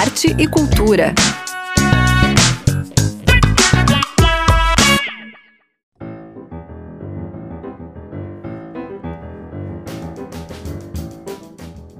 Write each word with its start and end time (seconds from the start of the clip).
arte 0.00 0.34
e 0.38 0.48
cultura. 0.48 1.14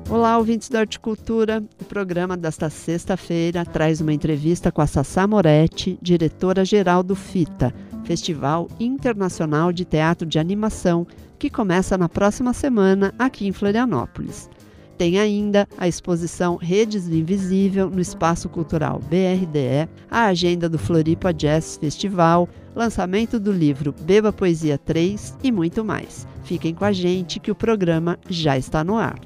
Olá, 0.09 0.39
ouvintes 0.39 0.71
da 0.71 0.81
Horticultura. 0.81 1.63
O 1.79 1.85
programa 1.85 2.39
desta 2.39 2.71
sexta-feira 2.71 3.67
traz 3.67 4.01
uma 4.01 4.15
entrevista 4.15 4.73
com 4.73 4.81
a 4.81 4.87
Sassá 4.87 5.27
Moretti, 5.27 5.99
diretora-geral 6.01 7.03
do 7.03 7.15
FITA, 7.15 7.75
Festival 8.05 8.67
Internacional 8.81 9.75
de 9.75 9.85
Teatro 9.85 10.27
de 10.27 10.39
Animação, 10.39 11.07
que 11.39 11.51
começa 11.51 11.99
na 11.99 12.09
próxima 12.09 12.55
semana 12.55 13.13
aqui 13.19 13.47
em 13.47 13.53
Florianópolis. 13.53 14.49
Tem 15.01 15.19
ainda 15.19 15.67
a 15.79 15.89
exposição 15.89 16.57
Redes 16.57 17.09
do 17.09 17.15
Invisível 17.15 17.89
no 17.89 18.03
Espaço 18.03 18.51
Cultural 18.51 19.01
BRDE, 19.09 19.89
a 20.11 20.27
agenda 20.27 20.69
do 20.69 20.79
Floripa 20.79 21.33
Jazz 21.33 21.79
Festival, 21.79 22.47
lançamento 22.77 23.41
do 23.41 23.51
livro 23.51 23.95
Beba 24.03 24.31
Poesia 24.31 24.77
3 24.77 25.39
e 25.43 25.51
muito 25.51 25.83
mais. 25.83 26.29
Fiquem 26.45 26.75
com 26.75 26.85
a 26.85 26.93
gente 26.93 27.41
que 27.41 27.51
o 27.51 27.55
programa 27.55 28.19
já 28.29 28.59
está 28.59 28.85
no 28.85 28.99
ar. 28.99 29.19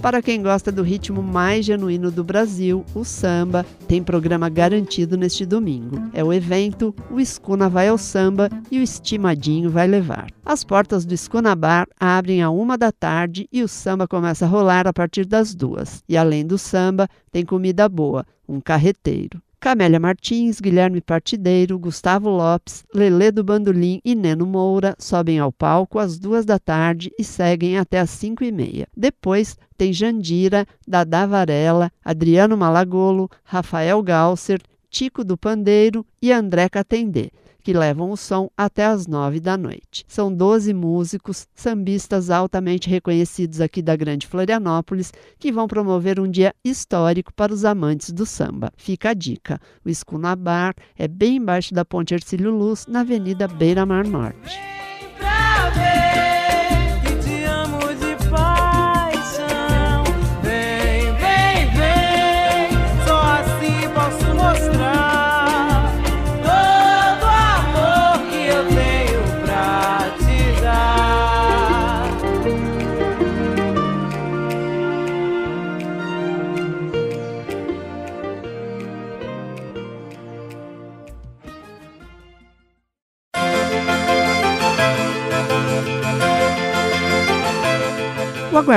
Para 0.00 0.22
quem 0.22 0.40
gosta 0.40 0.70
do 0.70 0.82
ritmo 0.82 1.22
mais 1.22 1.66
genuíno 1.66 2.10
do 2.10 2.22
Brasil, 2.22 2.84
o 2.94 3.04
samba 3.04 3.66
tem 3.88 4.02
programa 4.02 4.48
garantido 4.48 5.16
neste 5.16 5.44
domingo. 5.44 6.00
É 6.14 6.22
o 6.22 6.32
evento 6.32 6.94
O 7.10 7.18
Escuna 7.18 7.68
Vai 7.68 7.88
ao 7.88 7.98
Samba 7.98 8.48
e 8.70 8.78
o 8.78 8.82
Estimadinho 8.82 9.70
vai 9.70 9.88
levar. 9.88 10.30
As 10.44 10.62
portas 10.62 11.04
do 11.04 11.12
Escuna 11.12 11.54
Bar 11.56 11.88
abrem 11.98 12.42
a 12.42 12.48
uma 12.48 12.78
da 12.78 12.92
tarde 12.92 13.48
e 13.52 13.60
o 13.62 13.68
samba 13.68 14.06
começa 14.06 14.44
a 14.44 14.48
rolar 14.48 14.86
a 14.86 14.92
partir 14.92 15.26
das 15.26 15.52
duas. 15.52 16.02
E 16.08 16.16
além 16.16 16.46
do 16.46 16.56
samba, 16.56 17.08
tem 17.32 17.44
comida 17.44 17.88
boa, 17.88 18.24
um 18.48 18.60
carreteiro. 18.60 19.42
Camélia 19.60 19.98
Martins, 19.98 20.60
Guilherme 20.60 21.00
Partideiro, 21.00 21.78
Gustavo 21.78 22.30
Lopes, 22.30 22.84
Lelê 22.94 23.32
do 23.32 23.42
Bandolim 23.42 24.00
e 24.04 24.14
Neno 24.14 24.46
Moura 24.46 24.94
sobem 25.00 25.40
ao 25.40 25.50
palco 25.50 25.98
às 25.98 26.16
duas 26.16 26.44
da 26.44 26.60
tarde 26.60 27.10
e 27.18 27.24
seguem 27.24 27.76
até 27.76 27.98
às 27.98 28.10
cinco 28.10 28.44
e 28.44 28.52
meia. 28.52 28.86
Depois 28.96 29.56
tem 29.76 29.92
Jandira, 29.92 30.64
Dadá 30.86 31.26
Varela, 31.26 31.90
Adriano 32.04 32.56
Malagolo, 32.56 33.28
Rafael 33.42 34.00
Galser, 34.00 34.60
Tico 34.88 35.24
do 35.24 35.36
Pandeiro 35.36 36.06
e 36.22 36.32
André 36.32 36.68
Catendê 36.68 37.30
que 37.68 37.74
levam 37.74 38.10
o 38.10 38.16
som 38.16 38.48
até 38.56 38.86
as 38.86 39.06
nove 39.06 39.40
da 39.40 39.54
noite. 39.54 40.02
São 40.08 40.32
12 40.32 40.72
músicos, 40.72 41.46
sambistas 41.54 42.30
altamente 42.30 42.88
reconhecidos 42.88 43.60
aqui 43.60 43.82
da 43.82 43.94
Grande 43.94 44.26
Florianópolis, 44.26 45.12
que 45.38 45.52
vão 45.52 45.68
promover 45.68 46.18
um 46.18 46.26
dia 46.26 46.54
histórico 46.64 47.30
para 47.34 47.52
os 47.52 47.66
amantes 47.66 48.10
do 48.10 48.24
samba. 48.24 48.72
Fica 48.74 49.10
a 49.10 49.14
dica: 49.14 49.60
o 49.84 49.90
Escuna 49.90 50.34
Bar 50.34 50.74
é 50.96 51.06
bem 51.06 51.36
embaixo 51.36 51.74
da 51.74 51.84
Ponte 51.84 52.14
Ercílio 52.14 52.50
Luz, 52.50 52.86
na 52.86 53.00
Avenida 53.00 53.46
Beira 53.46 53.84
Mar 53.84 54.06
Norte. 54.06 54.58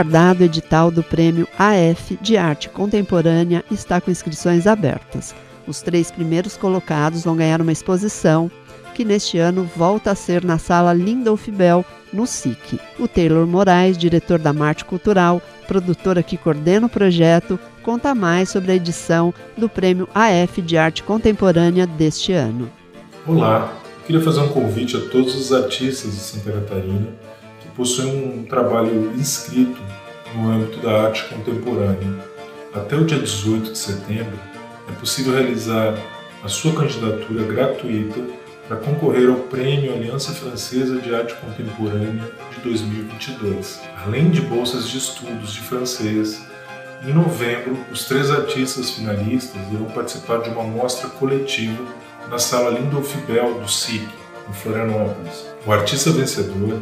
Aguardado 0.01 0.43
edital 0.43 0.89
do 0.89 1.03
Prêmio 1.03 1.47
AF 1.59 2.17
de 2.19 2.35
Arte 2.35 2.69
Contemporânea 2.69 3.63
está 3.69 4.01
com 4.01 4.09
inscrições 4.09 4.65
abertas. 4.65 5.35
Os 5.67 5.83
três 5.83 6.09
primeiros 6.09 6.57
colocados 6.57 7.23
vão 7.23 7.35
ganhar 7.35 7.61
uma 7.61 7.71
exposição 7.71 8.49
que 8.95 9.05
neste 9.05 9.37
ano 9.37 9.69
volta 9.75 10.09
a 10.09 10.15
ser 10.15 10.43
na 10.43 10.57
Sala 10.57 10.91
Lindolf 10.91 11.47
Bell, 11.49 11.85
no 12.11 12.25
SIC. 12.25 12.79
O 12.99 13.07
Taylor 13.07 13.45
Moraes, 13.45 13.95
diretor 13.95 14.39
da 14.39 14.51
Marte 14.51 14.85
Cultural, 14.85 15.39
produtora 15.67 16.23
que 16.23 16.35
coordena 16.35 16.87
o 16.87 16.89
projeto, 16.89 17.59
conta 17.83 18.15
mais 18.15 18.49
sobre 18.49 18.71
a 18.71 18.75
edição 18.75 19.31
do 19.55 19.69
Prêmio 19.69 20.09
AF 20.15 20.63
de 20.63 20.77
Arte 20.77 21.03
Contemporânea 21.03 21.85
deste 21.85 22.33
ano. 22.33 22.71
Olá, 23.27 23.71
queria 24.07 24.21
fazer 24.21 24.39
um 24.39 24.49
convite 24.49 24.97
a 24.97 25.01
todos 25.11 25.35
os 25.35 25.53
artistas 25.53 26.11
de 26.11 26.17
Santa 26.17 26.51
Catarina 26.51 27.20
possui 27.75 28.05
um 28.05 28.43
trabalho 28.43 29.13
inscrito 29.15 29.79
no 30.35 30.51
âmbito 30.51 30.79
da 30.79 31.07
arte 31.07 31.25
contemporânea. 31.25 32.31
Até 32.73 32.95
o 32.95 33.05
dia 33.05 33.19
18 33.19 33.71
de 33.71 33.77
setembro, 33.77 34.39
é 34.89 34.91
possível 34.93 35.33
realizar 35.33 35.97
a 36.43 36.47
sua 36.47 36.73
candidatura 36.73 37.43
gratuita 37.43 38.19
para 38.67 38.77
concorrer 38.77 39.29
ao 39.29 39.35
Prêmio 39.35 39.93
Aliança 39.93 40.31
Francesa 40.31 40.99
de 41.01 41.13
Arte 41.13 41.35
Contemporânea 41.35 42.31
de 42.55 42.61
2022. 42.61 43.81
Além 44.05 44.29
de 44.29 44.41
bolsas 44.41 44.87
de 44.87 44.97
estudos 44.97 45.53
de 45.53 45.59
francês, 45.59 46.41
em 47.05 47.13
novembro, 47.13 47.77
os 47.91 48.05
três 48.05 48.29
artistas 48.29 48.91
finalistas 48.91 49.59
irão 49.73 49.85
participar 49.85 50.37
de 50.37 50.49
uma 50.51 50.63
mostra 50.63 51.09
coletiva 51.09 51.83
na 52.29 52.37
Sala 52.37 52.69
Lindolf 52.69 53.13
Bell 53.27 53.59
do 53.59 53.67
SIC, 53.67 54.07
em 54.49 54.53
Florianópolis. 54.53 55.47
O 55.65 55.71
artista 55.71 56.11
vencedor 56.11 56.81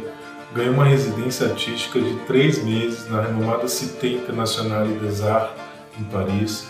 ganhou 0.54 0.74
uma 0.74 0.84
residência 0.84 1.46
artística 1.46 2.00
de 2.00 2.14
três 2.26 2.62
meses 2.62 3.08
na 3.08 3.20
renomada 3.20 3.68
Cité 3.68 4.08
Internationale 4.08 4.92
des 4.94 5.22
Arts, 5.22 5.52
em 5.98 6.04
Paris, 6.04 6.66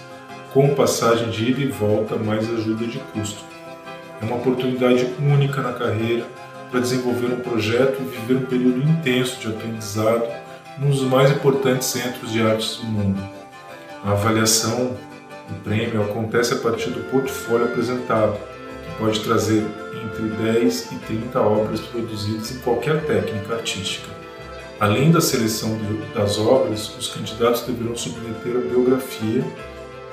com 0.53 0.75
passagem 0.75 1.31
de 1.31 1.51
ida 1.51 1.61
e 1.61 1.69
volta 1.69 2.17
mais 2.17 2.49
ajuda 2.53 2.87
de 2.87 2.99
custo. 2.99 3.45
É 4.21 4.25
uma 4.25 4.37
oportunidade 4.37 5.07
única 5.21 5.63
na 5.63 5.73
carreira 5.73 6.27
para 6.71 6.81
desenvolver 6.81 7.27
um 7.27 7.41
projeto 7.41 8.01
e 8.01 8.05
viver 8.05 8.43
um 8.43 8.47
período 8.47 8.83
intenso 8.83 9.41
de 9.41 9.49
aprendizado 9.49 10.25
num 10.79 10.91
dos 10.91 11.03
mais 11.03 11.31
importantes 11.31 11.89
centros 11.89 12.31
de 12.31 12.43
artes 12.43 12.77
do 12.77 12.85
mundo. 12.85 13.21
A 14.05 14.13
avaliação 14.13 14.97
do 15.49 15.55
prêmio 15.65 16.03
acontece 16.03 16.55
a 16.55 16.57
partir 16.59 16.91
do 16.91 17.01
portfólio 17.11 17.67
apresentado, 17.67 18.35
que 18.35 18.99
pode 18.99 19.21
trazer 19.21 19.65
entre 20.10 20.28
10 20.28 20.93
e 20.93 20.94
30 20.97 21.41
obras 21.41 21.81
produzidas 21.81 22.50
em 22.50 22.59
qualquer 22.59 23.04
técnica 23.04 23.54
artística. 23.54 24.09
Além 24.78 25.10
da 25.10 25.21
seleção 25.21 25.78
das 26.15 26.38
obras, 26.38 26.97
os 26.98 27.09
candidatos 27.09 27.62
deverão 27.62 27.94
submeter 27.94 28.56
a 28.56 28.60
biografia 28.60 29.44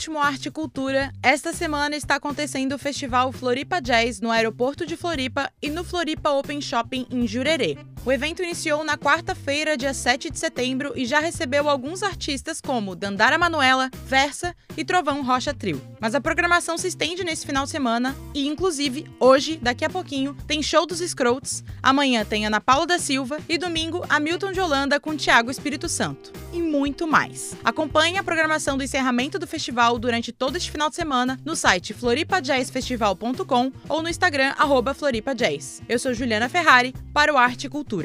Último 0.07 0.19
Arte 0.21 0.47
e 0.47 0.51
Cultura, 0.51 1.11
esta 1.21 1.51
semana 1.51 1.97
está 1.97 2.15
acontecendo 2.15 2.73
o 2.73 2.77
Festival 2.77 3.33
Floripa 3.33 3.81
Jazz 3.81 4.21
no 4.21 4.31
aeroporto 4.31 4.85
de 4.85 4.95
Floripa 4.95 5.51
e 5.61 5.69
no 5.69 5.83
Floripa 5.83 6.29
Open 6.29 6.61
Shopping 6.61 7.05
em 7.11 7.27
Jurerê. 7.27 7.77
O 8.07 8.11
evento 8.13 8.41
iniciou 8.41 8.85
na 8.85 8.97
quarta-feira, 8.97 9.75
dia 9.75 9.93
7 9.93 10.29
de 10.29 10.39
setembro, 10.39 10.93
e 10.95 11.05
já 11.05 11.19
recebeu 11.19 11.67
alguns 11.67 12.01
artistas 12.01 12.61
como 12.61 12.95
Dandara 12.95 13.37
Manuela, 13.37 13.89
Versa 14.05 14.55
e 14.77 14.85
Trovão 14.85 15.21
Rocha 15.25 15.53
Trio. 15.53 15.81
Mas 15.99 16.15
a 16.15 16.21
programação 16.21 16.77
se 16.77 16.87
estende 16.87 17.25
nesse 17.25 17.45
final 17.45 17.65
de 17.65 17.71
semana 17.71 18.15
e, 18.33 18.47
inclusive, 18.47 19.11
hoje, 19.19 19.59
daqui 19.61 19.83
a 19.83 19.89
pouquinho, 19.89 20.37
tem 20.47 20.63
show 20.63 20.85
dos 20.85 20.99
Scroats, 20.99 21.65
amanhã 21.83 22.23
tem 22.23 22.45
Ana 22.45 22.61
Paula 22.61 22.87
da 22.87 22.97
Silva 22.97 23.39
e 23.49 23.57
domingo 23.57 24.01
Hamilton 24.07 24.53
de 24.53 24.61
Holanda 24.61 25.01
com 25.01 25.17
Tiago 25.17 25.51
Espírito 25.51 25.89
Santo. 25.89 26.31
E 26.53 26.61
muito 26.61 27.05
mais. 27.05 27.57
Acompanhe 27.61 28.17
a 28.17 28.23
programação 28.23 28.77
do 28.77 28.85
encerramento 28.85 29.37
do 29.37 29.45
festival 29.45 29.99
durante 29.99 30.31
todo 30.31 30.55
este 30.55 30.71
final 30.71 30.89
de 30.89 30.95
semana 30.95 31.37
no 31.43 31.57
site 31.57 31.93
floripajazzfestival.com 31.93 33.71
ou 33.89 34.01
no 34.01 34.07
Instagram 34.07 34.53
arroba 34.57 34.93
floripajazz. 34.93 35.81
Eu 35.89 35.99
sou 35.99 36.13
Juliana 36.13 36.47
Ferrari 36.47 36.95
para 37.13 37.33
o 37.33 37.37
Arte 37.37 37.67
e 37.67 37.69
Cultura. 37.69 37.96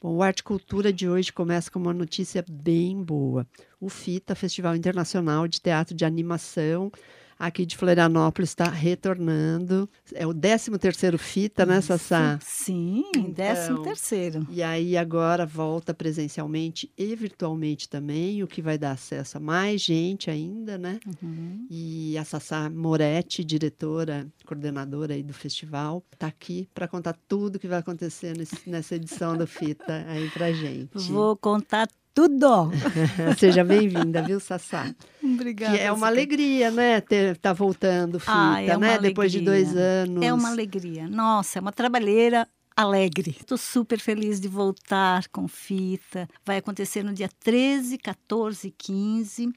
Bom, 0.00 0.14
o 0.14 0.22
Arte 0.22 0.42
Cultura 0.42 0.90
de 0.90 1.06
hoje 1.06 1.30
começa 1.30 1.70
com 1.70 1.78
uma 1.78 1.92
notícia 1.92 2.42
bem 2.48 3.02
boa. 3.02 3.46
O 3.78 3.90
FITA, 3.90 4.34
Festival 4.34 4.74
Internacional 4.74 5.46
de 5.46 5.60
Teatro 5.60 5.94
de 5.94 6.06
Animação, 6.06 6.90
aqui 7.38 7.64
de 7.64 7.76
Florianópolis 7.76 8.50
está 8.50 8.64
retornando. 8.68 9.88
É 10.14 10.26
o 10.26 10.34
13º 10.34 11.16
fita, 11.18 11.64
né, 11.64 11.80
Sassá? 11.80 12.38
Sim, 12.42 13.04
Então, 13.16 13.32
13 13.34 13.82
terceiro. 13.82 14.46
E 14.50 14.62
aí 14.62 14.96
agora 14.96 15.46
volta 15.46 15.94
presencialmente 15.94 16.90
e 16.96 17.14
virtualmente 17.14 17.88
também, 17.88 18.42
o 18.42 18.46
que 18.46 18.60
vai 18.62 18.76
dar 18.78 18.92
acesso 18.92 19.36
a 19.36 19.40
mais 19.40 19.80
gente 19.82 20.30
ainda, 20.30 20.76
né? 20.76 20.98
Uhum. 21.22 21.66
E 21.70 22.16
a 22.18 22.24
Sassá 22.24 22.68
Moretti, 22.70 23.44
diretora, 23.44 24.26
coordenadora 24.44 25.14
aí 25.14 25.22
do 25.22 25.32
festival, 25.32 26.02
está 26.12 26.26
aqui 26.26 26.68
para 26.74 26.88
contar 26.88 27.16
tudo 27.28 27.58
que 27.58 27.68
vai 27.68 27.78
acontecer 27.78 28.36
nesse- 28.36 28.68
nessa 28.68 28.94
edição 28.96 29.36
do 29.36 29.46
Fita 29.46 30.04
aí 30.08 30.28
pra 30.30 30.52
gente. 30.52 30.98
Vou 31.10 31.36
contar 31.36 31.88
tudo. 32.18 32.70
Seja 33.38 33.62
bem-vinda, 33.62 34.20
viu, 34.22 34.40
Sassá? 34.40 34.92
Obrigada. 35.22 35.76
Que 35.76 35.82
é 35.84 35.92
uma 35.92 36.08
alegria, 36.08 36.68
né? 36.68 37.00
Ter, 37.00 37.36
tá 37.36 37.52
voltando 37.52 38.16
o 38.16 38.18
Fita, 38.18 38.32
Ah, 38.34 38.60
é 38.60 38.76
uma 38.76 38.78
né? 38.88 38.98
Depois 38.98 39.30
de 39.30 39.40
dois 39.40 39.68
alegria. 39.68 39.84
anos. 39.84 40.26
É 40.26 40.32
uma 40.34 40.48
alegria. 40.50 41.06
Nossa, 41.08 41.58
é 41.58 41.62
uma 41.62 41.70
trabalheira 41.70 42.48
alegre. 42.76 43.36
Estou 43.38 43.56
super 43.56 44.00
feliz 44.00 44.40
de 44.40 44.48
voltar 44.48 45.28
com 45.28 45.46
fita. 45.46 46.28
Vai 46.44 46.56
acontecer 46.56 47.04
no 47.04 47.12
dia 47.12 47.28
13, 47.40 47.98
14 47.98 48.66
e 48.66 48.70
15. 48.72 49.52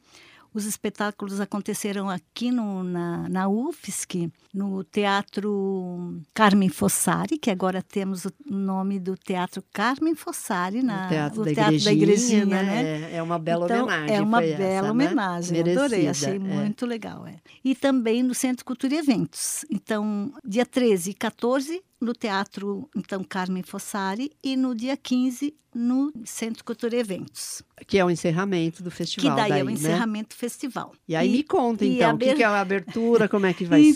Os 0.53 0.65
espetáculos 0.65 1.39
acontecerão 1.39 2.09
aqui 2.09 2.51
no, 2.51 2.83
na, 2.83 3.29
na 3.29 3.47
UFSC, 3.47 4.29
no 4.53 4.83
Teatro 4.83 6.21
Carmen 6.33 6.67
Fossari, 6.67 7.37
que 7.37 7.49
agora 7.49 7.81
temos 7.81 8.25
o 8.25 8.33
nome 8.45 8.99
do 8.99 9.15
Teatro 9.15 9.63
Carmen 9.71 10.13
Fossari, 10.13 10.83
na, 10.83 11.05
o 11.05 11.09
teatro, 11.09 11.41
o 11.41 11.45
da, 11.45 11.53
teatro 11.53 11.75
igrejinha, 11.75 11.93
Igrejinha, 11.93 12.45
né? 12.45 12.63
né? 12.63 13.11
É, 13.13 13.15
é 13.15 13.23
uma 13.23 13.39
bela 13.39 13.65
Então, 13.65 13.85
homenagem. 13.85 14.15
É 14.15 14.21
uma 14.21 14.41
bela 14.41 14.63
essa, 14.63 14.81
né? 14.81 14.91
homenagem, 14.91 15.59
adorei, 15.59 16.03
Merecida, 16.03 16.11
achei 16.11 16.35
é. 16.35 16.39
muito 16.39 16.85
legal. 16.85 17.25
É. 17.25 17.35
E 17.63 17.73
também 17.73 18.21
no 18.21 18.33
Centro 18.33 18.65
Cultura 18.65 18.95
e 18.95 18.97
Eventos. 18.97 19.63
Então, 19.69 20.33
dia 20.43 20.65
13 20.65 21.11
e 21.11 21.13
14, 21.13 21.81
no 22.01 22.13
Teatro 22.13 22.89
então, 22.95 23.23
Carmen 23.23 23.63
Fossari, 23.63 24.31
e 24.43 24.57
no 24.57 24.73
dia 24.73 24.97
15, 24.97 25.55
no 25.73 26.11
Centro 26.25 26.63
Cultura 26.63 26.95
e 26.95 26.99
Eventos. 26.99 27.61
Que 27.87 27.97
é 27.99 28.03
o 28.03 28.09
encerramento 28.09 28.83
do 28.83 28.89
festival. 28.89 29.35
que 29.35 29.41
daí, 29.41 29.59
é 29.59 29.63
o 29.63 29.67
né? 29.67 29.73
encerramento 29.73 30.35
do 30.35 30.39
festival. 30.39 30.93
E 31.07 31.15
aí 31.15 31.31
me 31.31 31.43
conta, 31.43 31.85
e 31.85 31.95
então, 31.95 32.15
o 32.15 32.17
que, 32.17 32.33
que 32.33 32.43
é 32.43 32.45
a 32.45 32.59
abertura, 32.59 33.29
como 33.29 33.45
é 33.45 33.53
que 33.53 33.65
vai 33.65 33.81
então, 33.81 33.95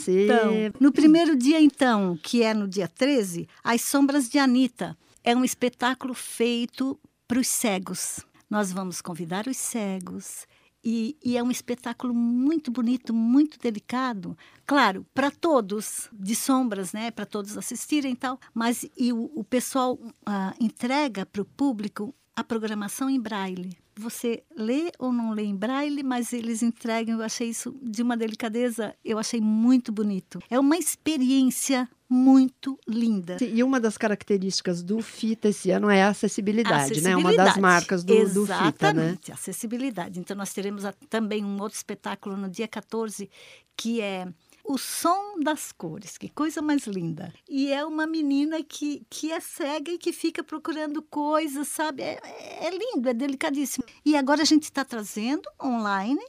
ser. 0.51 0.73
No 0.79 0.91
primeiro 0.91 1.35
dia, 1.35 1.59
então, 1.59 2.17
que 2.21 2.43
é 2.43 2.53
no 2.53 2.67
dia 2.67 2.87
13, 2.87 3.47
As 3.63 3.81
Sombras 3.81 4.29
de 4.29 4.37
Anitta. 4.37 4.95
É 5.23 5.35
um 5.35 5.43
espetáculo 5.43 6.13
feito 6.13 6.99
para 7.27 7.39
os 7.39 7.47
cegos. 7.47 8.19
Nós 8.47 8.71
vamos 8.71 9.01
convidar 9.01 9.47
os 9.47 9.57
cegos. 9.57 10.45
E, 10.85 11.17
e 11.25 11.35
é 11.35 11.41
um 11.41 11.49
espetáculo 11.49 12.13
muito 12.13 12.69
bonito, 12.69 13.11
muito 13.11 13.57
delicado. 13.57 14.37
Claro, 14.67 15.03
para 15.15 15.31
todos, 15.31 16.09
de 16.13 16.35
sombras, 16.35 16.93
né? 16.93 17.09
Para 17.09 17.25
todos 17.25 17.57
assistirem 17.57 18.13
e 18.13 18.15
tal. 18.15 18.39
Mas 18.53 18.85
e 18.95 19.11
o, 19.11 19.31
o 19.33 19.43
pessoal 19.43 19.97
ah, 20.23 20.53
entrega 20.59 21.25
para 21.25 21.41
o 21.41 21.45
público 21.45 22.13
a 22.35 22.43
programação 22.43 23.09
em 23.09 23.19
braille. 23.19 23.75
Você 23.97 24.43
lê 24.55 24.91
ou 24.99 25.11
não 25.11 25.31
lê 25.31 25.43
em 25.43 25.55
braille, 25.55 26.03
mas 26.03 26.33
eles 26.33 26.61
entregam. 26.61 27.17
Eu 27.17 27.23
achei 27.23 27.49
isso 27.49 27.75
de 27.81 28.03
uma 28.03 28.15
delicadeza, 28.15 28.93
eu 29.03 29.17
achei 29.17 29.41
muito 29.41 29.91
bonito. 29.91 30.39
É 30.49 30.59
uma 30.59 30.77
experiência 30.77 31.89
muito 32.09 32.79
linda. 32.87 33.37
Sim, 33.39 33.51
E 33.55 33.63
uma 33.63 33.79
das 33.79 33.97
características 33.97 34.83
do 34.83 35.01
FITA 35.01 35.49
esse 35.49 35.71
ano 35.71 35.89
é 35.89 36.03
a 36.03 36.09
acessibilidade, 36.09 37.01
né? 37.01 37.15
Uma 37.15 37.33
das 37.33 37.47
Acessibilidade. 37.49 37.61
marcas 37.61 38.03
do, 38.03 38.13
do 38.33 38.45
FITA, 38.45 38.53
né? 38.53 38.67
Exatamente, 38.69 39.31
acessibilidade. 39.31 40.19
Então, 40.19 40.35
nós 40.37 40.53
teremos 40.53 40.85
a- 40.85 40.93
também 41.09 41.43
um 41.43 41.59
outro 41.61 41.75
espetáculo 41.77 42.37
no 42.37 42.49
dia 42.49 42.67
14, 42.67 43.29
que 43.75 44.01
é 44.01 44.27
o 44.63 44.77
som 44.77 45.39
das 45.43 45.71
cores, 45.71 46.17
que 46.17 46.29
coisa 46.29 46.61
mais 46.61 46.87
linda. 46.87 47.33
E 47.49 47.71
é 47.71 47.85
uma 47.85 48.07
menina 48.07 48.63
que, 48.63 49.05
que 49.09 49.31
é 49.31 49.39
cega 49.39 49.91
e 49.91 49.97
que 49.97 50.11
fica 50.11 50.43
procurando 50.43 51.01
coisas, 51.03 51.67
sabe? 51.67 52.01
É, 52.03 52.19
é 52.61 52.69
lindo, 52.71 53.09
é 53.09 53.13
delicadíssimo. 53.13 53.83
E 54.03 54.15
agora 54.15 54.41
a 54.41 54.45
gente 54.45 54.63
está 54.63 54.83
trazendo 54.85 55.47
online 55.63 56.21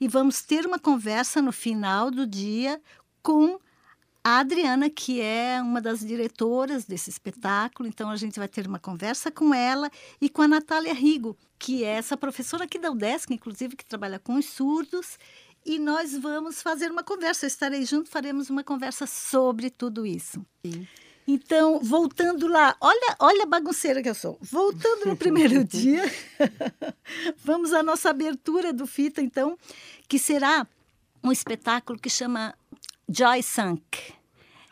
e 0.00 0.06
vamos 0.08 0.42
ter 0.42 0.66
uma 0.66 0.78
conversa 0.78 1.40
no 1.42 1.52
final 1.52 2.10
do 2.10 2.26
dia 2.26 2.80
com 3.22 3.58
a 4.24 4.38
Adriana, 4.38 4.88
que 4.88 5.20
é 5.20 5.60
uma 5.60 5.80
das 5.80 6.00
diretoras 6.00 6.84
desse 6.84 7.10
espetáculo, 7.10 7.88
então 7.88 8.08
a 8.08 8.16
gente 8.16 8.38
vai 8.38 8.46
ter 8.46 8.66
uma 8.68 8.78
conversa 8.78 9.30
com 9.32 9.52
ela 9.52 9.90
e 10.20 10.28
com 10.28 10.42
a 10.42 10.48
Natália 10.48 10.94
Rigo, 10.94 11.36
que 11.58 11.82
é 11.82 11.94
essa 11.94 12.16
professora 12.16 12.64
aqui 12.64 12.78
da 12.78 12.90
UDESC, 12.90 13.34
inclusive, 13.34 13.74
que 13.74 13.84
trabalha 13.84 14.20
com 14.20 14.36
os 14.36 14.46
surdos, 14.46 15.18
e 15.66 15.78
nós 15.78 16.16
vamos 16.16 16.62
fazer 16.62 16.90
uma 16.90 17.02
conversa. 17.02 17.46
Eu 17.46 17.48
estarei 17.48 17.84
junto, 17.84 18.10
faremos 18.10 18.48
uma 18.48 18.62
conversa 18.62 19.06
sobre 19.06 19.70
tudo 19.70 20.06
isso. 20.06 20.44
Sim. 20.64 20.86
Então, 21.26 21.80
voltando 21.80 22.48
lá, 22.48 22.76
olha, 22.80 23.16
olha 23.20 23.42
a 23.44 23.46
bagunceira 23.46 24.02
que 24.02 24.08
eu 24.08 24.14
sou. 24.14 24.38
Voltando 24.40 25.06
no 25.06 25.16
primeiro 25.16 25.62
dia, 25.64 26.02
vamos 27.38 27.72
à 27.72 27.82
nossa 27.82 28.10
abertura 28.10 28.72
do 28.72 28.86
Fita, 28.86 29.20
então, 29.20 29.56
que 30.08 30.18
será 30.18 30.66
um 31.22 31.30
espetáculo 31.30 31.98
que 31.98 32.10
chama 32.10 32.54
Joy 33.12 33.42
Sunk, 33.42 33.98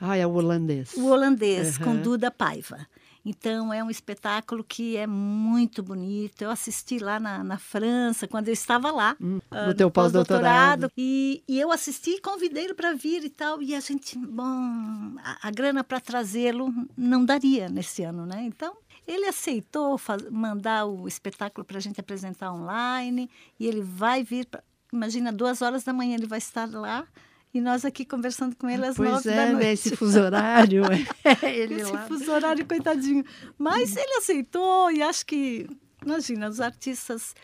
Ah, 0.00 0.16
é 0.16 0.26
o 0.26 0.32
holandês. 0.32 0.94
o 0.96 1.06
holandês, 1.08 1.76
com 1.78 1.90
Aham. 1.90 2.02
Duda 2.02 2.30
Paiva. 2.30 2.86
Então, 3.22 3.70
é 3.70 3.84
um 3.84 3.90
espetáculo 3.90 4.64
que 4.64 4.96
é 4.96 5.06
muito 5.06 5.82
bonito. 5.82 6.40
Eu 6.40 6.50
assisti 6.50 6.98
lá 6.98 7.20
na, 7.20 7.44
na 7.44 7.58
França, 7.58 8.26
quando 8.26 8.48
eu 8.48 8.54
estava 8.54 8.90
lá, 8.90 9.14
Hum, 9.20 9.38
ah, 9.50 9.66
no 9.66 9.74
teu 9.74 9.90
pós-doutorado. 9.90 10.90
E, 10.96 11.42
e 11.46 11.60
eu 11.60 11.70
assisti 11.70 12.12
e 12.12 12.20
convidei 12.20 12.64
ele 12.64 12.72
para 12.74 12.94
vir 12.94 13.22
e 13.22 13.28
tal. 13.28 13.60
E 13.60 13.74
a 13.74 13.80
gente, 13.80 14.16
bom, 14.18 15.14
a, 15.22 15.48
a 15.48 15.50
grana 15.50 15.84
para 15.84 16.00
trazê-lo 16.00 16.72
não 16.96 17.22
daria 17.22 17.68
nesse 17.68 18.02
ano, 18.02 18.24
né? 18.24 18.42
Então, 18.46 18.74
ele 19.06 19.26
aceitou 19.26 19.98
faz- 19.98 20.30
mandar 20.30 20.86
o 20.86 21.06
espetáculo 21.06 21.62
para 21.62 21.76
a 21.76 21.80
gente 21.80 22.00
apresentar 22.00 22.50
online. 22.54 23.28
E 23.58 23.66
ele 23.66 23.82
vai 23.82 24.24
vir, 24.24 24.46
pra, 24.46 24.62
imagina, 24.90 25.30
duas 25.30 25.60
horas 25.60 25.84
da 25.84 25.92
manhã 25.92 26.14
ele 26.14 26.26
vai 26.26 26.38
estar 26.38 26.70
lá. 26.70 27.06
E 27.52 27.60
nós 27.60 27.84
aqui 27.84 28.04
conversando 28.04 28.54
com 28.54 28.68
ele 28.70 28.86
às 28.86 28.96
Pois 28.96 29.10
nove 29.10 29.24
da 29.28 29.34
é, 29.34 29.46
noite. 29.52 29.64
né? 29.64 29.72
Esse 29.72 29.96
fuso 29.96 30.20
horário. 30.20 30.82
é, 31.24 31.50
ele 31.58 31.74
Esse 31.80 31.90
lá. 31.92 32.06
fuso 32.06 32.30
horário, 32.30 32.64
coitadinho. 32.64 33.24
Mas 33.58 33.96
ele 33.96 34.14
aceitou 34.18 34.90
e 34.92 35.02
acho 35.02 35.26
que, 35.26 35.66
imagina, 36.04 36.48
os 36.48 36.60
artistas 36.60 37.34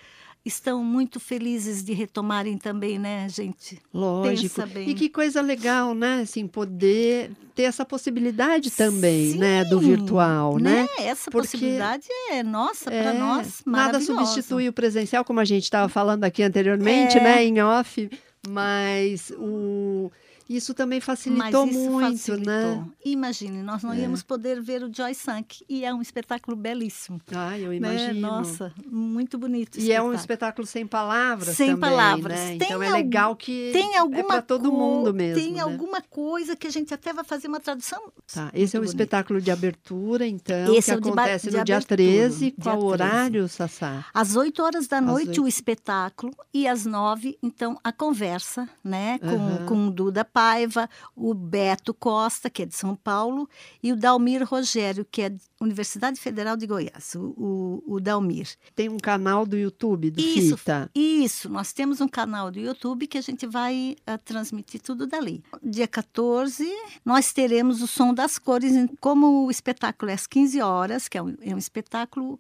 estão 0.44 0.84
muito 0.84 1.18
felizes 1.18 1.82
de 1.82 1.92
retomarem 1.92 2.56
também, 2.56 3.00
né, 3.00 3.26
gente? 3.28 3.80
Lógico. 3.92 4.54
Pensa 4.54 4.64
bem. 4.64 4.88
E 4.90 4.94
que 4.94 5.08
coisa 5.08 5.40
legal, 5.40 5.92
né? 5.92 6.20
Assim, 6.20 6.46
poder 6.46 7.32
ter 7.52 7.64
essa 7.64 7.84
possibilidade 7.84 8.70
também, 8.70 9.32
Sim, 9.32 9.38
né? 9.38 9.64
Do 9.64 9.80
virtual, 9.80 10.58
né? 10.60 10.86
Essa 11.00 11.32
Porque- 11.32 11.48
possibilidade 11.48 12.06
é 12.30 12.44
nossa, 12.44 12.84
para 12.84 12.94
É, 12.94 13.12
nós, 13.18 13.62
nada 13.66 14.00
substitui 14.00 14.68
o 14.68 14.72
presencial, 14.72 15.24
como 15.24 15.40
a 15.40 15.44
gente 15.44 15.64
estava 15.64 15.88
falando 15.88 16.22
aqui 16.22 16.44
anteriormente, 16.44 17.18
É. 17.18 17.20
né, 17.24 17.44
em 17.44 17.60
off, 17.60 18.08
mas 18.48 19.30
o 19.38 20.10
Isso 20.48 20.72
também 20.74 21.00
facilitou 21.00 21.66
isso 21.66 21.78
muito, 21.78 22.12
facilitou. 22.18 22.44
né? 22.52 22.84
Imagine, 23.04 23.62
nós 23.62 23.82
não 23.82 23.92
É. 23.92 24.00
íamos 24.00 24.22
poder 24.22 24.60
ver 24.60 24.82
o 24.82 24.92
Joy 24.94 25.14
Sank 25.14 25.64
e 25.68 25.84
é 25.84 25.92
um 25.92 26.00
espetáculo 26.00 26.56
belíssimo. 26.56 27.20
Ah, 27.34 27.58
eu 27.58 27.70
né? 27.70 27.76
imagino. 27.76 28.20
Nossa, 28.20 28.72
muito 28.86 29.38
bonito. 29.38 29.76
o 29.76 29.80
E 29.80 29.92
é 29.92 30.00
um 30.02 30.12
espetáculo. 30.12 30.66
sem 30.66 30.86
palavras 30.86 31.56
Sem 31.56 31.70
também, 31.74 31.90
palavras. 31.90 32.38
né? 32.38 32.46
Tem 32.58 32.68
Então 32.68 32.82
é 32.82 32.90
legal 32.90 33.34
que 33.34 33.70
Tem 33.72 33.94
é 33.94 33.98
alguma 33.98 34.24
para 34.24 34.42
todo 34.42 34.70
mundo 34.72 35.12
mesmo, 35.12 35.42
Tem 35.42 35.52
né? 35.52 35.60
alguma 35.60 36.00
coisa 36.00 36.54
que 36.54 36.66
a 36.66 36.70
gente 36.70 36.92
até 36.94 37.12
vai 37.12 37.24
fazer 37.24 37.48
uma 37.48 37.58
tradução. 37.60 38.00
Tá, 38.32 38.50
esse 38.54 38.76
é 38.76 38.78
um 38.78 38.82
muito 38.82 38.90
bonito. 38.92 39.00
espetáculo 39.00 39.40
de 39.40 39.50
abertura, 39.50 40.26
então, 40.26 40.74
Esse 40.74 40.86
que 40.86 40.90
é 40.92 40.96
o 40.96 41.00
de 41.00 41.08
acontece 41.08 41.50
de 41.50 41.56
no 41.56 41.64
dia 41.64 41.76
abertura, 41.76 41.96
13. 41.96 42.38
dia 42.50 42.54
Qual 42.62 42.76
13. 42.78 42.86
horário, 42.92 43.48
Sassá? 43.48 44.04
Às 44.14 44.36
8 44.36 44.62
horas 44.62 44.86
da 44.86 44.98
Às 44.98 45.04
noite, 45.04 45.28
oito. 45.30 45.42
o 45.44 45.48
espetáculo, 45.48 46.32
e 46.54 46.66
às 46.68 46.86
9, 46.86 47.36
então, 47.42 47.78
a 47.82 47.92
conversa, 47.92 48.68
né? 48.84 49.18
Com, 49.18 49.26
Aham. 49.28 49.66
com 49.66 49.86
o 49.88 49.90
Duda 49.90 50.24
Paiva, 50.36 50.86
o 51.16 51.32
Beto 51.32 51.94
Costa, 51.94 52.50
que 52.50 52.64
é 52.64 52.66
de 52.66 52.74
São 52.74 52.94
Paulo, 52.94 53.48
e 53.82 53.90
o 53.90 53.96
Dalmir 53.96 54.44
Rogério, 54.44 55.02
que 55.10 55.22
é 55.22 55.30
da 55.30 55.38
Universidade 55.62 56.20
Federal 56.20 56.58
de 56.58 56.66
Goiás, 56.66 57.14
o, 57.14 57.82
o, 57.86 57.94
o 57.94 58.00
Dalmir. 58.00 58.46
Tem 58.74 58.90
um 58.90 58.98
canal 58.98 59.46
do 59.46 59.56
YouTube 59.56 60.10
do 60.10 60.20
Isso, 60.20 60.58
Fita. 60.58 60.90
Isso, 60.94 61.48
nós 61.48 61.72
temos 61.72 62.02
um 62.02 62.08
canal 62.08 62.50
do 62.50 62.60
YouTube 62.60 63.06
que 63.06 63.16
a 63.16 63.22
gente 63.22 63.46
vai 63.46 63.96
ah, 64.06 64.18
transmitir 64.18 64.82
tudo 64.82 65.06
dali. 65.06 65.42
Dia 65.62 65.88
14, 65.88 66.70
nós 67.02 67.32
teremos 67.32 67.80
o 67.80 67.86
Som 67.86 68.12
das 68.12 68.38
Cores, 68.38 68.74
como 69.00 69.46
o 69.46 69.50
espetáculo 69.50 70.10
é 70.10 70.14
às 70.14 70.26
15 70.26 70.60
horas, 70.60 71.08
que 71.08 71.16
é 71.16 71.22
um, 71.22 71.34
é 71.40 71.54
um 71.54 71.58
espetáculo, 71.58 72.38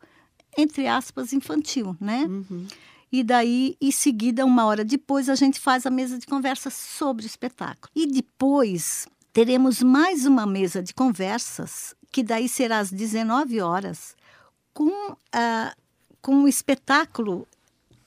entre 0.58 0.86
aspas, 0.86 1.32
infantil, 1.32 1.96
né? 1.98 2.26
Uhum. 2.28 2.66
E 3.16 3.24
daí, 3.24 3.78
em 3.80 3.90
seguida, 3.90 4.44
uma 4.44 4.66
hora 4.66 4.84
depois, 4.84 5.30
a 5.30 5.34
gente 5.34 5.58
faz 5.58 5.86
a 5.86 5.90
mesa 5.90 6.18
de 6.18 6.26
conversa 6.26 6.68
sobre 6.68 7.24
o 7.24 7.26
espetáculo. 7.26 7.90
E 7.96 8.06
depois, 8.06 9.08
teremos 9.32 9.82
mais 9.82 10.26
uma 10.26 10.44
mesa 10.44 10.82
de 10.82 10.92
conversas, 10.92 11.94
que 12.12 12.22
daí 12.22 12.46
será 12.46 12.78
às 12.78 12.90
19 12.90 13.58
horas, 13.62 14.14
com, 14.74 15.16
ah, 15.32 15.74
com 16.20 16.42
o 16.42 16.46
espetáculo. 16.46 17.48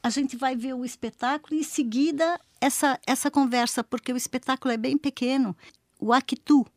A 0.03 0.11
gente 0.11 0.37
vai 0.37 0.55
ver 0.55 0.75
o 0.75 0.85
espetáculo 0.85 1.55
e, 1.55 1.61
em 1.61 1.63
seguida, 1.63 2.39
essa, 2.61 2.99
essa 3.07 3.31
conversa, 3.31 3.83
porque 3.83 4.13
o 4.13 4.17
espetáculo 4.17 4.71
é 4.71 4.77
bem 4.77 4.95
pequeno. 4.95 5.57
O 5.99 6.13
Actu 6.13 6.67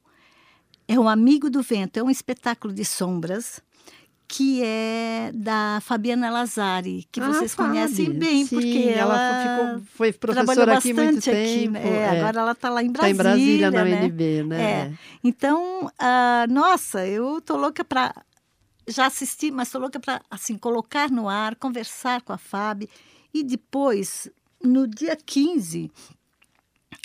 é 0.88 0.98
o 0.98 1.06
Amigo 1.06 1.50
do 1.50 1.60
Vento, 1.60 1.98
é 1.98 2.02
um 2.02 2.08
espetáculo 2.08 2.72
de 2.72 2.86
sombras 2.86 3.60
que 4.34 4.62
é 4.64 5.30
da 5.34 5.78
Fabiana 5.82 6.30
Lazari, 6.30 7.06
que 7.12 7.20
Ah, 7.20 7.26
vocês 7.26 7.54
Fábio. 7.54 7.72
conhecem 7.72 8.10
bem, 8.10 8.46
Sim, 8.46 8.56
porque 8.56 8.94
ela, 8.96 9.20
ela, 9.20 9.42
ficou, 9.76 9.86
foi 9.94 10.10
professora 10.10 10.78
aqui 10.78 10.94
muito 10.94 11.18
aqui, 11.18 11.30
tempo. 11.30 11.72
né? 11.72 11.82
É, 11.86 11.96
é. 11.98 12.18
Agora 12.20 12.40
ela 12.40 12.52
está 12.52 12.70
lá 12.70 12.82
em 12.82 12.90
Tá 12.90 13.00
Brasília, 13.12 13.12
em 13.12 13.70
Brasília, 13.70 13.70
na 13.70 13.84
né? 13.84 14.04
UNB, 14.06 14.42
né? 14.44 14.62
É. 14.62 14.92
Então, 15.22 15.90
ah, 15.98 16.46
nossa, 16.48 17.06
eu 17.06 17.42
tô 17.42 17.58
louca 17.58 17.84
para 17.84 18.14
já 18.88 19.04
assisti, 19.04 19.50
mas 19.50 19.70
tô 19.70 19.78
louca 19.78 20.00
para 20.00 20.22
assim 20.30 20.56
colocar 20.56 21.10
no 21.10 21.28
ar, 21.28 21.54
conversar 21.56 22.22
com 22.22 22.32
a 22.32 22.38
Fábio 22.38 22.88
e 23.34 23.44
depois 23.44 24.30
no 24.64 24.88
dia 24.88 25.14
15 25.14 25.90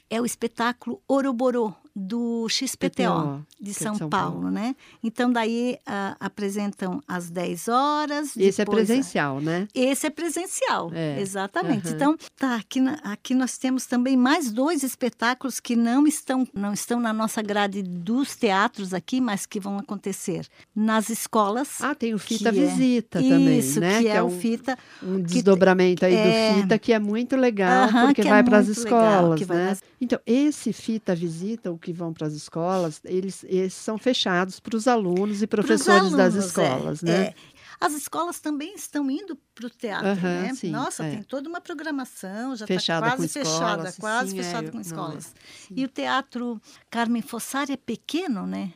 é 0.09 0.21
o 0.21 0.25
espetáculo 0.25 1.01
Oroborô 1.09 1.73
do 1.99 2.47
XPTO 2.47 2.77
PTO, 2.77 3.45
de 3.59 3.71
que 3.73 3.79
é 3.79 3.81
São, 3.83 3.93
de 3.93 3.97
São 3.97 4.09
Paulo, 4.09 4.33
Paulo. 4.33 4.51
né? 4.51 4.75
Então 5.03 5.31
daí 5.31 5.79
ah, 5.83 6.15
apresentam 6.19 7.01
às 7.07 7.29
10 7.31 7.67
horas. 7.67 8.37
Esse 8.37 8.61
é 8.61 8.65
depois 8.65 8.85
presencial, 8.85 9.41
né? 9.41 9.67
esse 9.73 10.05
é 10.05 10.09
presencial, 10.11 10.91
É, 10.93 11.19
exatamente. 11.19 11.87
aham. 11.87 11.95
Então, 11.95 12.17
tá, 12.37 12.55
aqui, 12.55 12.79
aqui 13.03 13.33
nós 13.33 13.57
temos 13.57 13.87
também 13.87 14.15
mais 14.15 14.51
dois 14.51 14.83
espetáculos 14.83 15.59
que 15.59 15.75
não 15.75 16.05
estão, 16.05 16.47
não 16.53 16.71
estão 16.71 16.99
na 16.99 17.11
nossa 17.11 17.41
grade 17.41 17.81
dos 17.81 18.35
teatros 18.35 18.93
aqui, 18.93 19.19
mas 19.19 19.47
que 19.47 19.59
vão 19.59 19.79
acontecer 19.79 20.45
nas 20.75 21.09
escolas. 21.09 21.81
Ah, 21.81 21.95
tem 21.95 22.13
o 22.13 22.19
Fita 22.19 22.53
que 22.53 22.59
é- 22.59 22.65
Visita 22.67 23.19
também, 23.23 23.57
Isso, 23.57 23.79
né? 23.79 24.01
que 24.03 24.07
é, 24.07 24.21
o 24.21 24.27
um, 24.27 24.29
Fita. 24.39 24.77
um 25.01 25.15
que 25.17 25.33
desdobramento 25.33 26.05
aí 26.05 26.13
é- 26.13 26.53
do 26.53 26.61
Fita 26.61 26.77
que 26.77 26.93
é 26.93 26.99
muito 26.99 27.35
legal, 27.35 27.85
Aham, 27.89 28.05
porque 28.07 28.21
que 28.21 28.27
é 28.27 28.31
vai 28.31 28.43
para 28.43 28.59
as 28.59 28.67
legal, 28.67 28.83
escolas, 28.83 29.39
que 29.39 29.45
vai 29.45 29.57
né? 29.57 29.65
nas- 29.69 29.81
Então, 29.99 30.19
esse 30.27 30.71
Fita 30.71 31.15
Visita, 31.15 31.71
o 31.71 31.77
que 31.87 31.93
vão 31.93 32.11
para 32.11 32.27
as 32.27 32.33
escolas, 32.33 32.99
eles, 33.05 33.45
eles 33.47 33.73
são 33.73 33.97
fechados 33.97 34.59
para 34.59 34.75
os 34.75 34.89
alunos 34.89 35.41
e 35.41 35.47
professores 35.47 36.11
das 36.11 36.33
alunos, 36.33 36.45
escolas, 36.47 37.01
é, 37.03 37.05
né? 37.05 37.23
é. 37.27 37.33
As 37.79 37.93
escolas 37.93 38.41
também 38.41 38.75
estão 38.75 39.09
indo 39.09 39.37
para 39.55 39.67
o 39.67 39.69
teatro, 39.69 40.09
Aham, 40.09 40.41
né? 40.41 40.53
sim, 40.53 40.69
Nossa, 40.69 41.05
é. 41.05 41.11
tem 41.11 41.23
toda 41.23 41.47
uma 41.47 41.61
programação, 41.61 42.57
já 42.57 42.67
Fechada 42.67 43.05
está 43.07 43.11
com 43.15 43.21
quase 43.23 43.39
escolas, 43.39 43.59
fechada, 43.59 43.93
quase 44.01 44.31
sim, 44.31 44.39
é, 44.39 44.43
fechada 44.43 44.67
eu- 44.67 44.71
com 44.73 44.77
é, 44.79 44.81
escolas. 44.81 45.33
sim. 45.67 45.73
E 45.77 45.85
o 45.85 45.87
teatro 45.87 46.61
Carmen 46.89 47.21
Fossari 47.21 47.71
é 47.71 47.77
pequeno, 47.77 48.45
né? 48.45 48.73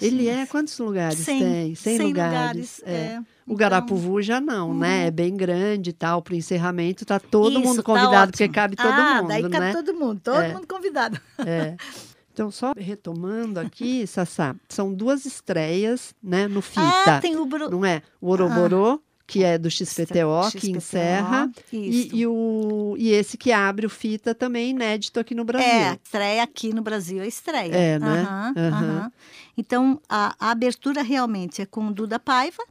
Ele 0.00 0.28
Assim, 0.28 0.40
é, 0.40 0.46
quantos 0.46 0.76
lugares 0.78 1.18
cem- 1.18 1.38
tem? 1.38 1.74
100, 1.74 1.96
cem 1.98 2.06
lugares. 2.08 2.80
é. 2.84 2.92
é. 2.92 3.20
O 3.46 3.52
Então, 3.52 3.56
Garapuvu 3.56 4.22
já 4.22 4.40
não, 4.40 4.72
né? 4.72 5.08
É 5.08 5.10
bem 5.10 5.36
grande 5.36 5.90
e 5.90 5.92
tal. 5.92 6.22
Para 6.22 6.34
o 6.34 6.36
encerramento, 6.36 7.04
tá 7.04 7.18
todo 7.18 7.50
isso, 7.58 7.60
mundo 7.60 7.76
tá 7.78 7.82
convidado, 7.82 8.30
porque 8.30 8.44
ótimo. 8.44 8.54
cabe 8.54 8.76
todo 8.76 8.86
ah, 8.88 9.16
mundo, 9.16 9.28
daí 9.28 9.42
cabe 9.42 9.58
né? 9.58 9.72
todo 9.72 9.92
mundo, 9.94 10.20
todo 10.22 10.40
É. 10.40 10.54
mundo 10.54 10.66
convidado. 10.66 11.20
É. 11.44 11.76
Então, 12.40 12.50
só 12.50 12.72
retomando 12.74 13.60
aqui, 13.60 14.06
Sassá, 14.08 14.56
são 14.66 14.94
duas 14.94 15.26
estreias, 15.26 16.14
né, 16.22 16.48
no 16.48 16.62
Fita. 16.62 16.80
Ah, 17.06 17.20
tem 17.20 17.36
o 17.36 17.44
Bru... 17.44 17.68
Não 17.68 17.84
é? 17.84 18.00
O 18.18 18.30
Oroborô, 18.30 18.98
que 19.26 19.44
é 19.44 19.58
do 19.58 19.70
XPTO, 19.70 20.50
que 20.50 20.60
XPTO, 20.60 20.78
encerra, 20.78 21.50
Isso. 21.70 22.16
e, 22.16 22.20
e, 22.20 22.26
o, 22.26 22.94
e 22.96 23.10
esse 23.10 23.36
que 23.36 23.52
abre 23.52 23.84
o 23.84 23.90
Fita 23.90 24.34
também 24.34 24.70
inédito 24.70 25.20
aqui 25.20 25.34
no 25.34 25.44
Brasil. 25.44 25.68
É, 25.68 25.98
estreia 26.02 26.42
aqui 26.42 26.72
no 26.72 26.80
Brasil, 26.80 27.20
é 27.22 27.26
estreia. 27.26 27.74
É, 27.74 27.98
né? 27.98 28.22
Aham, 28.22 28.54
Aham. 28.56 28.72
aham. 28.72 29.12
Então, 29.54 30.00
a, 30.08 30.34
a 30.40 30.50
abertura 30.50 31.02
realmente 31.02 31.60
é 31.60 31.66
com 31.66 31.88
o 31.88 31.92
Duda 31.92 32.18
Paiva, 32.18 32.64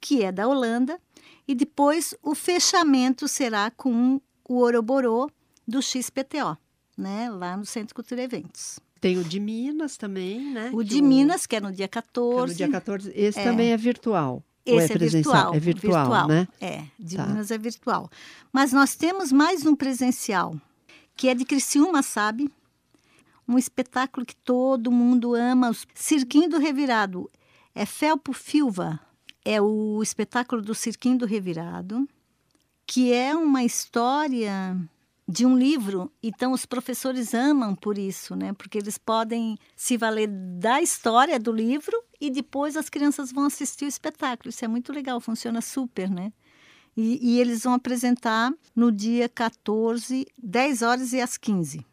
que 0.00 0.24
é 0.24 0.32
da 0.32 0.48
Holanda, 0.48 0.98
e 1.46 1.54
depois 1.54 2.12
o 2.24 2.34
fechamento 2.34 3.28
será 3.28 3.70
com 3.70 4.20
o 4.48 4.58
Oroborô 4.58 5.30
do 5.66 5.80
XPTO, 5.80 6.58
né? 6.98 7.30
Lá 7.30 7.56
no 7.56 7.64
Centro 7.64 7.94
Cultura 7.94 8.20
Eventos. 8.20 8.80
Tem 9.02 9.18
o 9.18 9.24
de 9.24 9.40
Minas 9.40 9.96
também, 9.96 10.52
né? 10.52 10.70
O 10.72 10.84
de 10.84 11.02
Minas, 11.02 11.44
que 11.44 11.56
é 11.56 11.60
no 11.60 11.72
dia 11.72 11.88
que 11.88 11.98
é 11.98 12.02
14. 12.02 12.52
no 12.52 12.56
dia 12.56 12.68
14. 12.70 13.10
Esse 13.16 13.40
É. 13.40 13.42
também 13.42 13.72
é 13.72 13.76
virtual. 13.76 14.44
Ou 14.64 14.78
Esse 14.78 14.92
é, 14.92 14.96
presencial? 14.96 15.52
virtual. 15.52 15.56
É 15.56 15.58
virtual, 15.58 16.28
né? 16.28 16.48
É, 16.60 16.84
de 17.00 17.16
Tá. 17.16 17.26
Minas 17.26 17.50
é 17.50 17.58
virtual. 17.58 18.08
Mas 18.52 18.72
nós 18.72 18.94
temos 18.94 19.32
mais 19.32 19.66
um 19.66 19.74
presencial, 19.74 20.54
que 21.16 21.28
é 21.28 21.34
de 21.34 21.44
Criciúma, 21.44 22.00
sabe? 22.00 22.48
Um 23.48 23.58
espetáculo 23.58 24.24
que 24.24 24.36
todo 24.36 24.92
mundo 24.92 25.34
ama, 25.34 25.70
o 25.70 25.76
Cirquinho 25.96 26.48
do 26.48 26.58
Revirado. 26.60 27.28
É 27.74 27.84
Felpo 27.84 28.32
Filva, 28.32 29.00
é 29.44 29.60
o 29.60 30.00
espetáculo 30.00 30.62
do 30.62 30.76
Cirquinho 30.76 31.18
do 31.18 31.26
Revirado, 31.26 32.08
que 32.86 33.12
é 33.12 33.34
uma 33.34 33.64
história 33.64 34.76
de 35.32 35.46
um 35.46 35.56
livro. 35.56 36.12
Então, 36.22 36.52
os 36.52 36.66
professores 36.66 37.32
amam 37.32 37.74
por 37.74 37.96
isso, 37.96 38.36
né? 38.36 38.52
Porque 38.52 38.76
eles 38.76 38.98
podem 38.98 39.56
se 39.74 39.96
valer 39.96 40.28
da 40.28 40.82
história 40.82 41.40
do 41.40 41.50
livro 41.50 41.96
e 42.20 42.30
depois 42.30 42.76
as 42.76 42.90
crianças 42.90 43.32
vão 43.32 43.46
assistir 43.46 43.86
o 43.86 43.88
espetáculo. 43.88 44.50
Isso 44.50 44.62
é 44.62 44.68
muito 44.68 44.92
legal, 44.92 45.18
funciona 45.22 45.62
super, 45.62 46.10
né? 46.10 46.34
E, 46.94 47.18
e 47.22 47.40
eles 47.40 47.62
vão 47.62 47.72
apresentar 47.72 48.52
no 48.76 48.92
dia 48.92 49.26
14, 49.26 50.26
10 50.36 50.82
horas 50.82 51.14
e 51.14 51.20
às 51.22 51.38
15. 51.38 51.86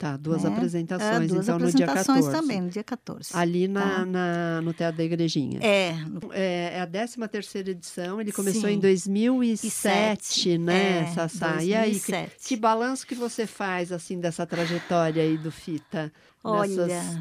Tá, 0.00 0.16
duas 0.16 0.44
né? 0.44 0.48
apresentações, 0.50 1.10
É, 1.24 1.26
duas 1.26 1.44
então, 1.46 1.58
no 1.58 1.70
dia 1.70 1.84
apresentações 1.84 2.24
14. 2.24 2.30
também, 2.40 2.60
no 2.62 2.70
dia 2.70 2.82
14. 2.82 3.28
Ali 3.34 3.68
na, 3.68 3.80
Tá. 3.82 4.06
na- 4.06 4.60
no 4.62 4.72
Teatro 4.72 4.96
da 4.96 5.04
Igrejinha. 5.04 5.60
É, 5.62 5.94
É, 6.32 6.70
é 6.76 6.80
a 6.80 6.86
13 6.86 7.28
terceira 7.28 7.70
edição, 7.70 8.18
ele 8.18 8.32
começou 8.32 8.62
Sim. 8.62 8.76
em 8.76 8.78
2007, 8.78 10.24
Sete, 10.24 10.56
né, 10.56 11.00
é, 11.02 11.06
Sassá? 11.14 11.62
E 11.62 11.74
aí, 11.74 12.00
que, 12.00 12.10
2007. 12.12 12.48
que 12.48 12.56
balanço 12.56 13.06
que 13.06 13.14
você 13.14 13.46
faz, 13.46 13.92
assim, 13.92 14.18
dessa 14.18 14.46
trajetória 14.46 15.22
aí 15.22 15.36
do 15.36 15.50
Fita? 15.52 16.10
Olha, 16.42 16.86
Nessas 16.86 17.18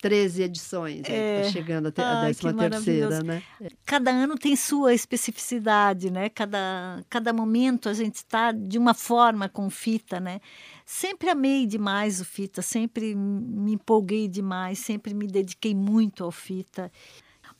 13 0.00 0.42
edições, 0.42 1.04
aí, 1.06 1.14
É. 1.14 1.42
tá 1.42 1.50
chegando 1.50 1.88
a, 1.88 1.92
te- 1.92 2.00
a 2.00 2.20
Ai, 2.22 2.34
que 2.34 2.40
13 2.40 2.56
terceira, 2.56 3.22
né? 3.22 3.42
cada 3.84 4.10
ano 4.10 4.36
tem 4.38 4.56
sua 4.56 4.94
especificidade, 4.94 6.10
né? 6.10 6.28
Cada, 6.30 7.04
cada 7.10 7.32
momento 7.32 7.88
a 7.88 7.92
gente 7.94 8.16
está 8.16 8.50
de 8.52 8.78
uma 8.78 8.94
forma 8.94 9.48
com 9.48 9.68
fita, 9.68 10.18
né? 10.18 10.40
Sempre 10.86 11.28
amei 11.28 11.66
demais 11.66 12.20
o 12.20 12.24
fita, 12.24 12.62
sempre 12.62 13.14
me 13.14 13.72
empolguei 13.74 14.26
demais, 14.26 14.78
sempre 14.78 15.12
me 15.14 15.26
dediquei 15.26 15.74
muito 15.74 16.24
ao 16.24 16.30
fita. 16.32 16.90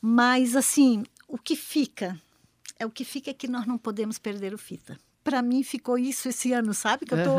Mas 0.00 0.56
assim, 0.56 1.04
o 1.28 1.36
que 1.36 1.54
fica 1.54 2.18
é 2.78 2.86
o 2.86 2.90
que 2.90 3.04
fica 3.04 3.30
é 3.30 3.34
que 3.34 3.46
nós 3.46 3.66
não 3.66 3.76
podemos 3.76 4.18
perder 4.18 4.54
o 4.54 4.58
fita. 4.58 4.98
Para 5.22 5.42
mim 5.42 5.62
ficou 5.62 5.98
isso 5.98 6.28
esse 6.30 6.52
ano, 6.54 6.72
sabe? 6.72 7.04
Que 7.04 7.12
eu 7.12 7.22
tô 7.22 7.36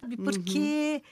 sabe? 0.00 0.16
Porque 0.16 1.02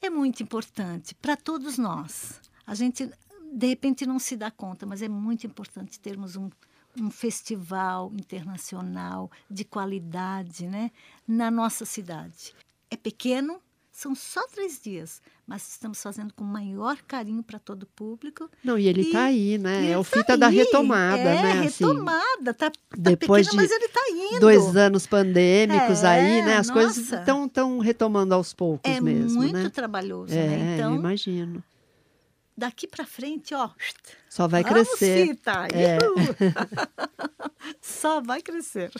é 0.00 0.10
muito 0.10 0.42
importante 0.42 1.14
para 1.14 1.36
todos 1.36 1.78
nós. 1.78 2.40
A 2.66 2.74
gente, 2.74 3.10
de 3.52 3.66
repente, 3.66 4.06
não 4.06 4.18
se 4.18 4.36
dá 4.36 4.50
conta, 4.50 4.86
mas 4.86 5.02
é 5.02 5.08
muito 5.08 5.46
importante 5.46 5.98
termos 5.98 6.36
um, 6.36 6.50
um 6.98 7.10
festival 7.10 8.12
internacional 8.14 9.30
de 9.50 9.64
qualidade 9.64 10.66
né? 10.66 10.90
na 11.26 11.50
nossa 11.50 11.84
cidade. 11.84 12.54
É 12.90 12.96
pequeno, 12.96 13.60
São 13.98 14.14
só 14.14 14.46
três 14.46 14.80
dias, 14.80 15.20
mas 15.44 15.68
estamos 15.70 16.00
fazendo 16.00 16.32
com 16.32 16.44
o 16.44 16.46
maior 16.46 16.98
carinho 17.02 17.42
para 17.42 17.58
todo 17.58 17.82
o 17.82 17.86
público. 17.86 18.48
Não, 18.62 18.78
e 18.78 18.86
ele 18.86 19.00
está 19.00 19.24
aí, 19.24 19.58
né? 19.58 19.90
É 19.90 19.98
o 19.98 20.04
tá 20.04 20.16
fita 20.18 20.36
da 20.36 20.46
aí, 20.46 20.54
retomada, 20.54 21.18
é, 21.20 21.42
né? 21.42 21.52
Assim, 21.66 21.84
retomada, 21.84 22.54
tá, 22.54 22.70
tá 22.70 22.76
depois 22.96 23.48
de 23.48 23.56
mas 23.56 23.68
ele 23.72 23.86
está 23.86 24.00
indo. 24.08 24.38
dois 24.38 24.76
anos 24.76 25.04
pandêmicos 25.04 26.04
É, 26.04 26.06
aí, 26.06 26.42
né? 26.42 26.58
As 26.58 26.70
coisas 26.70 26.96
nossa. 26.96 27.16
estão 27.16 27.46
estão 27.46 27.78
retomando 27.80 28.34
aos 28.34 28.52
poucos 28.52 28.88
É 28.88 29.00
mesmo, 29.00 29.40
muito 29.40 29.56
né? 29.56 29.68
trabalhoso, 29.68 30.32
É, 30.32 30.46
né? 30.46 30.70
eu 30.70 30.74
Então, 30.76 30.94
imagino. 30.94 31.64
daqui 32.56 32.86
para 32.86 33.04
frente, 33.04 33.52
ó, 33.52 33.68
Só 34.30 34.46
vai 34.46 34.62
vamos, 34.62 34.90
crescer. 34.90 35.26
Fita, 35.26 35.66
É. 35.72 35.98
Só 37.82 38.20
vai 38.20 38.42
crescer. 38.42 38.92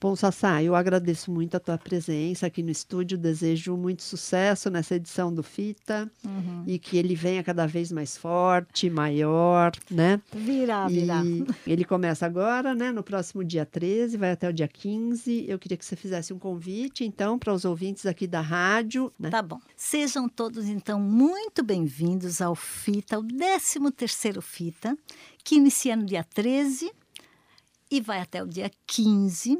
Bom, 0.00 0.14
Sassá, 0.14 0.62
eu 0.62 0.76
agradeço 0.76 1.28
muito 1.28 1.56
a 1.56 1.60
tua 1.60 1.76
presença 1.76 2.46
aqui 2.46 2.62
no 2.62 2.70
estúdio, 2.70 3.18
desejo 3.18 3.76
muito 3.76 4.04
sucesso 4.04 4.70
nessa 4.70 4.94
edição 4.94 5.34
do 5.34 5.42
Fita 5.42 6.08
Uhum. 6.24 6.62
e 6.68 6.78
que 6.78 6.96
ele 6.96 7.16
venha 7.16 7.42
cada 7.42 7.66
vez 7.66 7.90
mais 7.90 8.16
forte, 8.16 8.88
maior, 8.88 9.72
né? 9.90 10.20
Virá, 10.32 10.86
virá. 10.86 11.22
E 11.24 11.44
ele 11.66 11.84
começa 11.84 12.24
agora, 12.24 12.76
né? 12.76 12.92
No 12.92 13.02
próximo 13.02 13.42
dia 13.42 13.66
13, 13.66 14.16
vai 14.16 14.30
até 14.30 14.48
o 14.48 14.52
dia 14.52 14.68
15. 14.68 15.46
Eu 15.48 15.58
queria 15.58 15.76
que 15.76 15.84
você 15.84 15.96
fizesse 15.96 16.32
um 16.32 16.38
convite, 16.38 17.04
então, 17.04 17.36
para 17.36 17.52
os 17.52 17.64
ouvintes 17.64 18.06
aqui 18.06 18.28
da 18.28 18.40
rádio, 18.40 19.12
né? 19.18 19.30
Tá 19.30 19.42
bom. 19.42 19.58
Sejam 19.76 20.28
todos, 20.28 20.68
então, 20.68 21.00
muito 21.00 21.60
bem-vindos 21.64 22.40
ao 22.40 22.54
FITA, 22.54 23.18
o 23.18 23.24
13º 23.24 24.40
FITA, 24.40 24.96
que 25.42 25.56
inicia 25.56 25.96
no 25.96 26.04
dia 26.06 26.22
13 26.22 26.92
e 27.90 28.00
vai 28.00 28.20
até 28.20 28.42
o 28.42 28.46
dia 28.46 28.70
15. 28.86 29.58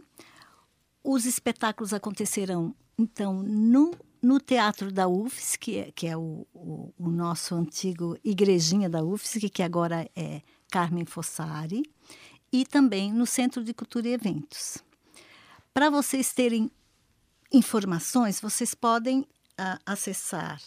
Os 1.11 1.25
espetáculos 1.25 1.95
acontecerão, 1.95 2.75
então, 2.99 3.43
no, 3.43 3.97
no 4.21 4.39
Teatro 4.39 4.93
da 4.93 5.09
UFSC, 5.09 5.59
que 5.59 5.79
é, 5.79 5.91
que 5.91 6.07
é 6.07 6.15
o, 6.15 6.47
o, 6.53 6.93
o 6.99 7.09
nosso 7.09 7.55
antigo 7.55 8.15
igrejinha 8.23 8.91
da 8.91 9.03
UFSC, 9.03 9.49
que 9.49 9.63
agora 9.63 10.07
é 10.15 10.43
Carmen 10.71 11.07
Fossari, 11.07 11.83
e 12.53 12.67
também 12.67 13.11
no 13.11 13.25
Centro 13.25 13.65
de 13.65 13.73
Cultura 13.73 14.07
e 14.07 14.13
Eventos. 14.13 14.85
Para 15.73 15.89
vocês 15.89 16.35
terem 16.35 16.71
informações, 17.51 18.39
vocês 18.39 18.75
podem 18.75 19.27
ah, 19.57 19.79
acessar 19.87 20.61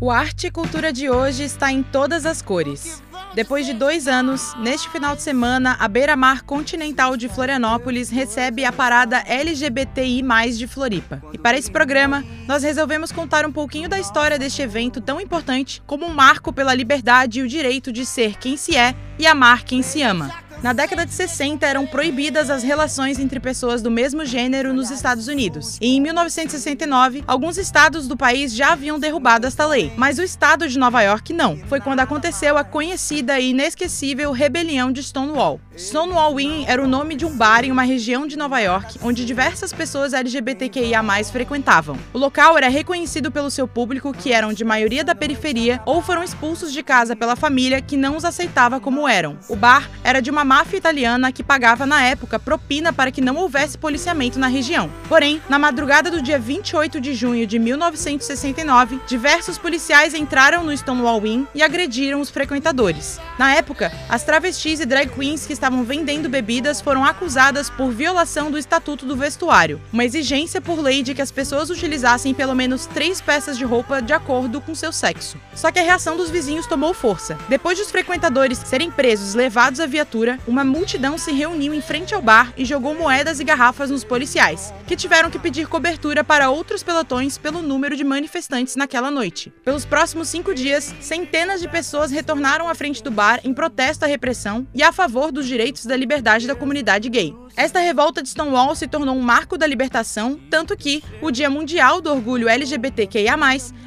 O 0.01 0.11
Arte 0.11 0.49
e 0.49 0.51
Cultura 0.51 0.93
de 0.93 1.09
hoje 1.09 1.45
está 1.45 1.71
em 1.71 1.85
todas 1.85 2.27
as 2.27 2.43
cores. 2.43 3.01
Depois 3.37 3.67
de 3.67 3.75
dois 3.75 4.09
anos, 4.09 4.55
neste 4.61 4.89
final 4.89 5.15
de 5.15 5.21
semana, 5.21 5.77
a 5.79 5.87
Beira 5.87 6.17
Mar 6.17 6.41
Continental 6.41 7.19
de 7.19 7.29
Florianópolis 7.29 8.09
recebe 8.09 8.65
a 8.65 8.73
parada 8.73 9.19
LGBTI+, 9.27 10.23
de 10.57 10.67
Floripa. 10.67 11.23
E 11.35 11.37
para 11.37 11.59
esse 11.59 11.71
programa, 11.71 12.25
nós 12.49 12.63
resolvemos 12.63 13.13
contar 13.13 13.45
um 13.45 13.53
pouquinho 13.53 13.91
da 13.91 14.01
história 14.01 14.39
deste 14.39 14.63
evento 14.63 15.03
tão 15.03 15.21
importante 15.21 15.83
como 15.87 16.07
um 16.07 16.15
marco 16.15 16.51
pela 16.51 16.73
liberdade 16.73 17.41
e 17.41 17.43
o 17.43 17.49
direito 17.49 17.93
de 17.93 18.07
ser 18.07 18.39
quem 18.39 18.57
se 18.57 18.75
é 18.75 18.95
e 19.19 19.27
amar 19.27 19.65
quem 19.65 19.83
se 19.83 20.01
ama. 20.01 20.46
Na 20.63 20.73
década 20.73 21.05
de 21.05 21.13
60 21.13 21.67
eram 21.67 21.87
proibidas 21.87 22.49
as 22.49 22.63
relações 22.63 23.19
entre 23.19 23.39
pessoas 23.39 23.83
do 23.83 23.91
mesmo 23.91 24.25
gênero 24.25 24.73
nos 24.73 24.91
Estados 24.91 25.29
Unidos. 25.29 25.77
E 25.81 25.97
em 25.97 26.01
1969, 26.01 27.23
alguns 27.27 27.59
estados 27.59 28.09
do 28.09 28.17
país 28.17 28.55
já 28.55 28.73
haviam 28.73 28.99
derrubado 28.99 29.47
esta 29.47 29.67
lei, 29.67 29.93
mas 29.97 30.19
o 30.19 30.23
estado 30.23 30.67
de 30.67 30.79
Nova 30.79 31.03
York 31.03 31.33
não. 31.33 31.59
Foi 31.69 31.79
quando 31.79 32.01
aconteceu 32.01 32.57
a 32.57 32.65
conhecida 32.65 33.39
e 33.39 33.51
inesquecível 33.51 34.33
rebelião 34.33 34.91
de 34.91 35.03
Stonewall. 35.03 35.61
Stonewall 35.77 36.41
Inn 36.41 36.65
era 36.67 36.83
o 36.83 36.89
nome 36.89 37.15
de 37.15 37.27
um 37.27 37.37
bar 37.37 37.65
em 37.65 37.71
uma 37.71 37.83
região 37.83 38.27
de 38.27 38.37
Nova 38.37 38.59
York 38.59 38.99
onde 39.03 39.27
diversas 39.27 39.73
pessoas 39.73 40.15
LGBTQIA+ 40.15 41.03
frequentavam. 41.31 41.99
O 42.15 42.19
local 42.19 42.57
era 42.57 42.69
reconhecido 42.69 43.31
pelo 43.31 43.51
seu 43.51 43.69
público, 43.69 44.13
que 44.13 44.33
eram 44.33 44.55
de 44.55 44.65
maioria 44.65 45.05
da 45.05 45.15
periferia 45.15 45.83
ou 45.85 46.01
foram 46.01 46.23
expulsos 46.23 46.73
de 46.73 46.83
casa 46.83 47.15
pela 47.15 47.37
família 47.37 47.83
que 47.83 47.97
não 47.97 48.17
os 48.17 48.25
aceitava 48.25 48.81
como 48.81 49.07
eram. 49.07 49.39
O 49.49 49.57
bar 49.57 49.91
era 50.03 50.23
de 50.23 50.31
uma 50.31 50.46
máfia 50.47 50.79
italiana 50.79 51.33
que 51.33 51.43
pagava 51.43 51.85
na 51.85 52.03
época 52.03 52.39
propina 52.39 52.93
para 52.93 53.11
que 53.11 53.21
não 53.21 53.35
houvesse 53.35 53.77
policiamento 53.77 54.39
na 54.39 54.47
região. 54.47 54.89
Porém, 55.09 55.43
na 55.49 55.59
madrugada 55.59 56.09
do 56.09 56.23
dia 56.23 56.39
28 56.39 57.01
de 57.01 57.15
junho 57.15 57.47
de 57.47 57.59
1969, 57.59 59.01
diversos 59.09 59.59
policiais 59.59 60.15
entraram 60.15 60.63
no 60.63 60.77
Stonewall 60.77 61.27
Inn 61.27 61.45
e 61.53 61.63
agrediram 61.63 62.21
os 62.21 62.31
frequentadores. 62.31 63.21
Na 63.37 63.55
época, 63.55 63.93
as 64.09 64.23
travestis 64.23 64.79
e 64.79 64.87
drag 64.87 65.11
queens 65.11 65.45
que 65.47 65.53
estavam 65.53 65.83
vendendo 65.83 66.29
bebidas 66.29 66.81
foram 66.81 67.05
acusadas 67.05 67.69
por 67.69 67.91
violação 67.91 68.51
do 68.51 68.57
Estatuto 68.57 69.05
do 69.05 69.17
Vestuário, 69.17 69.81
uma 69.93 70.05
exigência 70.05 70.61
por 70.61 70.79
lei 70.79 71.03
de 71.03 71.13
que 71.13 71.23
as 71.23 71.33
pessoas 71.33 71.71
utilizassem 71.71 72.33
pelo 72.33 72.55
menos 72.55 72.87
três 72.87 73.21
peças 73.21 73.59
de 73.59 73.65
roupa 73.65 74.01
de 74.01 74.13
acordo 74.13 74.61
com 74.61 74.75
seu 74.75 74.93
sexo. 74.93 75.41
Só 75.55 75.73
que 75.73 75.81
a 75.81 75.83
reação 75.83 76.17
dos 76.17 76.31
vizinhos 76.31 76.67
tomou 76.67 76.95
força. 76.95 77.37
Depois 77.49 77.79
dos 77.79 77.91
frequentadores 77.91 78.59
serem 78.59 78.91
presos 78.91 79.35
levados 79.35 79.81
à 79.81 79.87
viatura, 79.87 80.36
uma 80.47 80.65
multidão 80.65 81.19
se 81.19 81.33
reuniu 81.33 81.73
em 81.73 81.81
frente 81.81 82.15
ao 82.15 82.23
bar 82.23 82.53
e 82.57 82.65
jogou 82.65 82.95
moedas 82.95 83.41
e 83.41 83.45
garrafas 83.45 83.91
nos 83.91 84.05
policiais, 84.05 84.73
que 84.87 84.97
tiveram 84.97 85.31
que 85.31 85.39
pedir 85.39 85.67
cobertura 85.67 86.25
para 86.25 86.51
outros 86.51 86.83
pelotões 86.83 87.39
pelo 87.39 87.63
número 87.63 87.97
de 87.97 88.05
manifestantes 88.05 88.77
naquela 88.77 89.11
noite. 89.11 89.53
Pelos 89.65 89.85
próximos 89.85 90.29
cinco 90.29 90.55
dias, 90.55 90.95
centenas 91.01 91.61
de 91.61 91.69
pessoas 91.69 92.11
retornaram 92.11 92.69
à 92.69 92.75
frente 92.75 93.03
do 93.03 93.11
bar 93.11 93.41
em 93.45 93.55
protesto 93.55 94.05
à 94.05 94.09
repressão 94.09 94.67
e 94.75 94.83
a 94.83 94.93
favor 94.93 95.31
dos 95.31 95.47
direitos 95.47 95.87
da 95.87 95.97
liberdade 95.97 96.47
da 96.47 96.55
comunidade 96.55 97.09
gay. 97.09 97.35
Esta 97.57 97.81
revolta 97.81 98.23
de 98.23 98.29
Stonewall 98.29 98.75
se 98.75 98.87
tornou 98.87 99.17
um 99.17 99.23
marco 99.23 99.57
da 99.57 99.67
libertação, 99.67 100.39
tanto 100.51 100.77
que 100.77 101.03
o 101.23 101.31
Dia 101.31 101.49
Mundial 101.49 102.03
do 102.03 102.13
Orgulho 102.13 102.51
LGBTQIA+, 102.51 103.35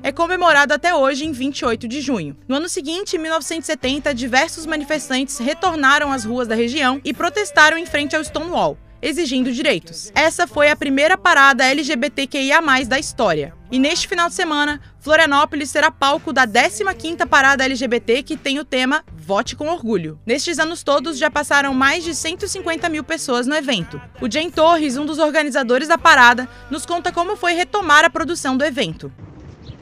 é 0.02 0.12
comemorado 0.12 0.74
até 0.74 0.96
hoje 0.96 1.24
em 1.24 1.32
28 1.32 1.88
de 1.88 2.02
junho. 2.02 2.36
No 2.48 2.56
ano 2.56 2.68
seguinte, 2.68 3.16
em 3.16 3.20
1970, 3.20 4.12
diversos 4.16 4.66
manifestantes 4.66 5.38
retornaram 5.38 6.12
às 6.12 6.26
ruas 6.26 6.48
da 6.48 6.56
região 6.56 7.00
e 7.06 7.14
protestaram 7.14 7.78
em 7.78 7.86
frente 7.86 8.16
ao 8.16 8.24
Stonewall, 8.24 8.76
exigindo 9.02 9.52
direitos. 9.52 10.12
Essa 10.16 10.48
foi 10.48 10.70
a 10.70 10.76
primeira 10.76 11.18
parada 11.18 11.66
LGBTQIA+, 11.66 12.62
da 12.88 13.00
história. 13.00 13.54
E 13.72 13.78
neste 13.78 14.08
final 14.08 14.30
de 14.30 14.36
semana, 14.36 14.82
Florianópolis 15.00 15.70
será 15.70 15.92
palco 15.92 16.34
da 16.34 16.48
15ª 16.48 17.28
parada 17.28 17.64
LGBT 17.64 18.24
que 18.24 18.36
tem 18.36 18.60
o 18.60 18.66
tema 18.66 19.04
Vote 19.16 19.56
com 19.56 19.68
Orgulho. 19.68 20.20
Nestes 20.26 20.58
anos 20.58 20.82
todos, 20.82 21.18
já 21.18 21.30
passaram 21.30 21.74
mais 21.74 22.04
de 22.04 22.16
150 22.16 22.90
mil 22.90 23.04
pessoas 23.04 23.46
no 23.46 23.56
evento. 23.56 24.02
O 24.20 24.32
Jane 24.32 24.52
Torres, 24.52 24.98
um 24.98 25.06
dos 25.06 25.20
organizadores 25.20 25.88
da 25.88 25.98
parada, 25.98 26.50
nos 26.72 26.86
conta 26.86 27.12
como 27.12 27.36
foi 27.36 27.54
retomar 27.54 28.04
a 28.04 28.10
produção 28.10 28.58
do 28.58 28.66
evento. 28.66 29.12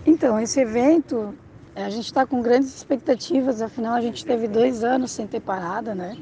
Então, 0.06 0.40
esse 0.40 0.60
evento, 0.60 1.34
eh, 1.76 1.84
a 1.84 1.90
gente 1.90 2.06
está 2.06 2.26
com 2.26 2.42
grandes 2.42 2.76
expectativas, 2.76 3.62
afinal 3.62 3.94
a 3.94 4.02
gente 4.02 4.26
teve 4.26 4.48
dois 4.48 4.84
anos 4.84 5.12
sem 5.12 5.26
ter 5.26 5.40
parada, 5.40 5.96
né? 5.96 6.18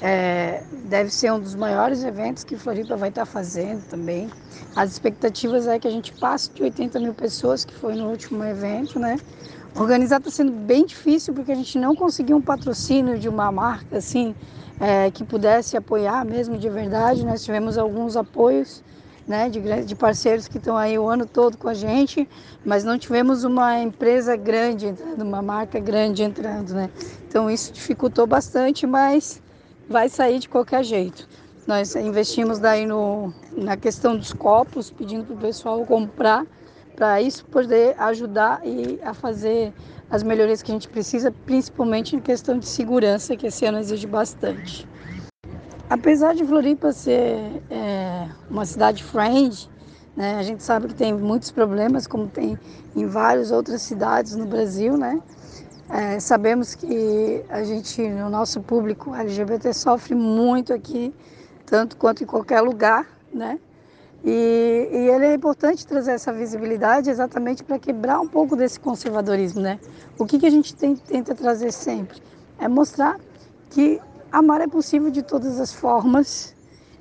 É, 0.00 0.62
deve 0.84 1.10
ser 1.10 1.32
um 1.32 1.40
dos 1.40 1.54
maiores 1.54 2.04
eventos 2.04 2.44
que 2.44 2.56
Floripa 2.56 2.96
vai 2.96 3.08
estar 3.08 3.26
fazendo 3.26 3.84
também. 3.88 4.30
As 4.76 4.92
expectativas 4.92 5.66
é 5.66 5.78
que 5.78 5.88
a 5.88 5.90
gente 5.90 6.12
passe 6.12 6.50
de 6.52 6.62
80 6.62 7.00
mil 7.00 7.14
pessoas, 7.14 7.64
que 7.64 7.74
foi 7.74 7.94
no 7.94 8.08
último 8.08 8.44
evento, 8.44 8.98
né? 8.98 9.16
Organizar 9.74 10.18
está 10.18 10.30
sendo 10.30 10.52
bem 10.52 10.86
difícil 10.86 11.34
porque 11.34 11.52
a 11.52 11.54
gente 11.54 11.78
não 11.78 11.94
conseguiu 11.94 12.36
um 12.36 12.42
patrocínio 12.42 13.18
de 13.18 13.28
uma 13.28 13.50
marca 13.50 13.98
assim 13.98 14.34
é, 14.80 15.10
que 15.10 15.24
pudesse 15.24 15.76
apoiar 15.76 16.24
mesmo 16.24 16.56
de 16.56 16.68
verdade. 16.68 17.24
Nós 17.24 17.44
tivemos 17.44 17.76
alguns 17.76 18.16
apoios 18.16 18.82
né, 19.26 19.48
de, 19.50 19.60
de 19.84 19.94
parceiros 19.94 20.48
que 20.48 20.56
estão 20.58 20.76
aí 20.76 20.98
o 20.98 21.06
ano 21.06 21.26
todo 21.26 21.58
com 21.58 21.68
a 21.68 21.74
gente, 21.74 22.26
mas 22.64 22.82
não 22.82 22.98
tivemos 22.98 23.44
uma 23.44 23.78
empresa 23.78 24.34
grande 24.36 24.86
entrando, 24.86 25.22
uma 25.22 25.42
marca 25.42 25.78
grande 25.78 26.22
entrando, 26.22 26.72
né? 26.72 26.88
Então 27.28 27.50
isso 27.50 27.72
dificultou 27.72 28.26
bastante, 28.26 28.86
mas 28.86 29.42
vai 29.88 30.08
sair 30.08 30.38
de 30.38 30.48
qualquer 30.48 30.84
jeito. 30.84 31.28
Nós 31.66 31.94
investimos 31.96 32.58
daí 32.58 32.86
no, 32.86 33.32
na 33.52 33.76
questão 33.76 34.16
dos 34.16 34.32
copos, 34.32 34.90
pedindo 34.90 35.24
para 35.24 35.34
o 35.34 35.38
pessoal 35.38 35.84
comprar, 35.84 36.46
para 36.94 37.20
isso 37.20 37.44
poder 37.44 37.94
ajudar 37.98 38.60
e 38.64 38.98
a 39.02 39.14
fazer 39.14 39.72
as 40.10 40.22
melhorias 40.22 40.62
que 40.62 40.70
a 40.70 40.74
gente 40.74 40.88
precisa, 40.88 41.30
principalmente 41.30 42.16
em 42.16 42.20
questão 42.20 42.58
de 42.58 42.66
segurança, 42.66 43.36
que 43.36 43.46
esse 43.46 43.66
ano 43.66 43.78
exige 43.78 44.06
bastante. 44.06 44.88
Apesar 45.90 46.34
de 46.34 46.44
Floripa 46.44 46.92
ser 46.92 47.62
é, 47.70 48.28
uma 48.50 48.64
cidade 48.64 49.04
friend, 49.04 49.70
né, 50.16 50.36
a 50.36 50.42
gente 50.42 50.62
sabe 50.62 50.88
que 50.88 50.94
tem 50.94 51.14
muitos 51.14 51.50
problemas, 51.50 52.06
como 52.06 52.26
tem 52.28 52.58
em 52.96 53.06
várias 53.06 53.50
outras 53.50 53.82
cidades 53.82 54.34
no 54.34 54.46
Brasil, 54.46 54.96
né? 54.96 55.20
É, 55.90 56.20
sabemos 56.20 56.74
que 56.74 57.42
a 57.48 57.62
gente, 57.62 58.06
no 58.08 58.28
nosso 58.28 58.60
público 58.60 59.14
LGBT, 59.14 59.72
sofre 59.72 60.14
muito 60.14 60.74
aqui, 60.74 61.14
tanto 61.64 61.96
quanto 61.96 62.22
em 62.22 62.26
qualquer 62.26 62.60
lugar, 62.60 63.06
né? 63.32 63.58
E, 64.22 64.88
e 64.92 64.96
ele 65.08 65.24
é 65.24 65.34
importante 65.34 65.86
trazer 65.86 66.12
essa 66.12 66.30
visibilidade 66.30 67.08
exatamente 67.08 67.64
para 67.64 67.78
quebrar 67.78 68.20
um 68.20 68.28
pouco 68.28 68.54
desse 68.54 68.78
conservadorismo, 68.78 69.62
né? 69.62 69.78
O 70.18 70.26
que, 70.26 70.38
que 70.38 70.44
a 70.44 70.50
gente 70.50 70.74
tem, 70.74 70.94
tenta 70.94 71.34
trazer 71.34 71.72
sempre? 71.72 72.20
É 72.58 72.68
mostrar 72.68 73.18
que 73.70 73.98
amar 74.30 74.60
é 74.60 74.66
possível 74.66 75.10
de 75.10 75.22
todas 75.22 75.58
as 75.58 75.72
formas 75.72 76.54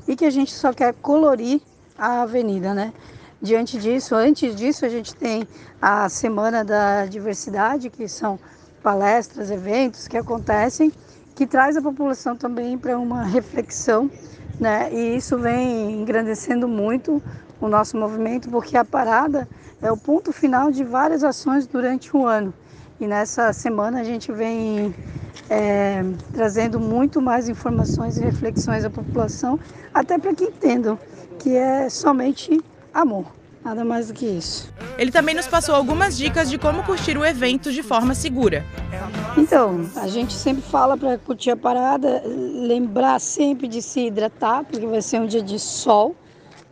e 0.07 0.15
que 0.15 0.23
a 0.23 0.29
gente 0.29 0.53
só 0.53 0.71
quer 0.71 0.93
colorir 0.93 1.59
a 1.97 2.21
avenida, 2.21 2.73
né? 2.73 2.93
Diante 3.41 3.77
disso, 3.77 4.15
antes 4.15 4.55
disso, 4.55 4.85
a 4.85 4.89
gente 4.89 5.13
tem 5.13 5.45
a 5.81 6.07
Semana 6.07 6.63
da 6.63 7.05
Diversidade, 7.05 7.89
que 7.89 8.07
são 8.07 8.39
palestras, 8.87 9.51
eventos 9.51 10.07
que 10.07 10.15
acontecem, 10.15 10.93
que 11.35 11.45
traz 11.45 11.75
a 11.75 11.81
população 11.81 12.37
também 12.37 12.77
para 12.77 12.97
uma 12.97 13.21
reflexão, 13.25 14.09
né? 14.57 14.89
E 14.93 15.17
isso 15.17 15.37
vem 15.37 16.01
engrandecendo 16.01 16.69
muito 16.69 17.21
o 17.59 17.67
nosso 17.67 17.97
movimento, 17.97 18.49
porque 18.49 18.77
a 18.77 18.85
parada 18.85 19.45
é 19.81 19.91
o 19.91 19.97
ponto 19.97 20.31
final 20.31 20.71
de 20.71 20.85
várias 20.85 21.21
ações 21.21 21.67
durante 21.67 22.15
o 22.15 22.25
ano. 22.25 22.53
E 22.97 23.05
nessa 23.05 23.51
semana 23.51 23.99
a 23.99 24.05
gente 24.05 24.31
vem 24.31 24.95
é, 25.49 26.01
trazendo 26.31 26.79
muito 26.79 27.21
mais 27.21 27.49
informações 27.49 28.17
e 28.17 28.21
reflexões 28.23 28.85
à 28.85 28.89
população, 28.89 29.59
até 29.93 30.17
para 30.17 30.33
que 30.33 30.45
entendam 30.45 30.97
que 31.39 31.57
é 31.57 31.89
somente 31.89 32.57
amor, 32.93 33.25
nada 33.67 33.83
mais 33.83 34.07
do 34.07 34.13
que 34.13 34.25
isso. 34.25 34.71
Ele 34.97 35.11
também 35.11 35.35
nos 35.35 35.45
passou 35.45 35.75
algumas 35.75 36.17
dicas 36.17 36.49
de 36.49 36.57
como 36.57 36.83
curtir 36.83 37.17
o 37.17 37.25
evento 37.25 37.71
de 37.71 37.83
forma 37.83 38.15
segura. 38.15 38.63
Então, 39.37 39.85
a 39.97 40.07
gente 40.07 40.33
sempre 40.33 40.61
fala 40.61 40.95
para 40.95 41.17
curtir 41.17 41.51
a 41.51 41.57
parada, 41.57 42.23
lembrar 42.25 43.19
sempre 43.19 43.67
de 43.67 43.81
se 43.81 44.07
hidratar, 44.07 44.63
porque 44.63 44.85
vai 44.87 45.01
ser 45.01 45.19
um 45.19 45.27
dia 45.27 45.41
de 45.41 45.59
sol, 45.59 46.15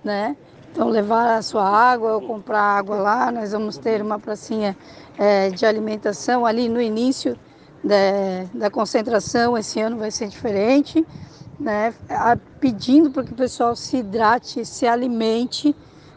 né? 0.04 0.38
Então, 0.72 0.88
levar 0.88 1.38
a 1.38 1.42
sua 1.42 1.68
água 1.68 2.14
ou 2.14 2.22
comprar 2.22 2.62
água 2.62 2.96
lá. 2.96 3.30
Nós 3.30 3.52
vamos 3.52 3.78
ter 3.78 4.02
uma 4.02 4.18
pracinha 4.18 4.76
é, 5.18 5.50
de 5.50 5.66
alimentação 5.66 6.46
ali 6.46 6.70
no 6.70 6.82
início 6.82 7.38
da, 7.84 8.46
da 8.54 8.70
concentração 8.70 9.58
esse 9.58 9.80
ano 9.80 9.98
vai 9.98 10.12
ser 10.12 10.28
diferente, 10.28 11.06
né? 11.60 11.94
pedindo 12.60 13.12
para 13.12 13.24
que 13.24 13.32
o 13.32 13.36
pessoal 13.36 13.76
se 13.76 13.98
hidrate, 13.98 14.66
se 14.66 14.88
alimente, 14.88 15.76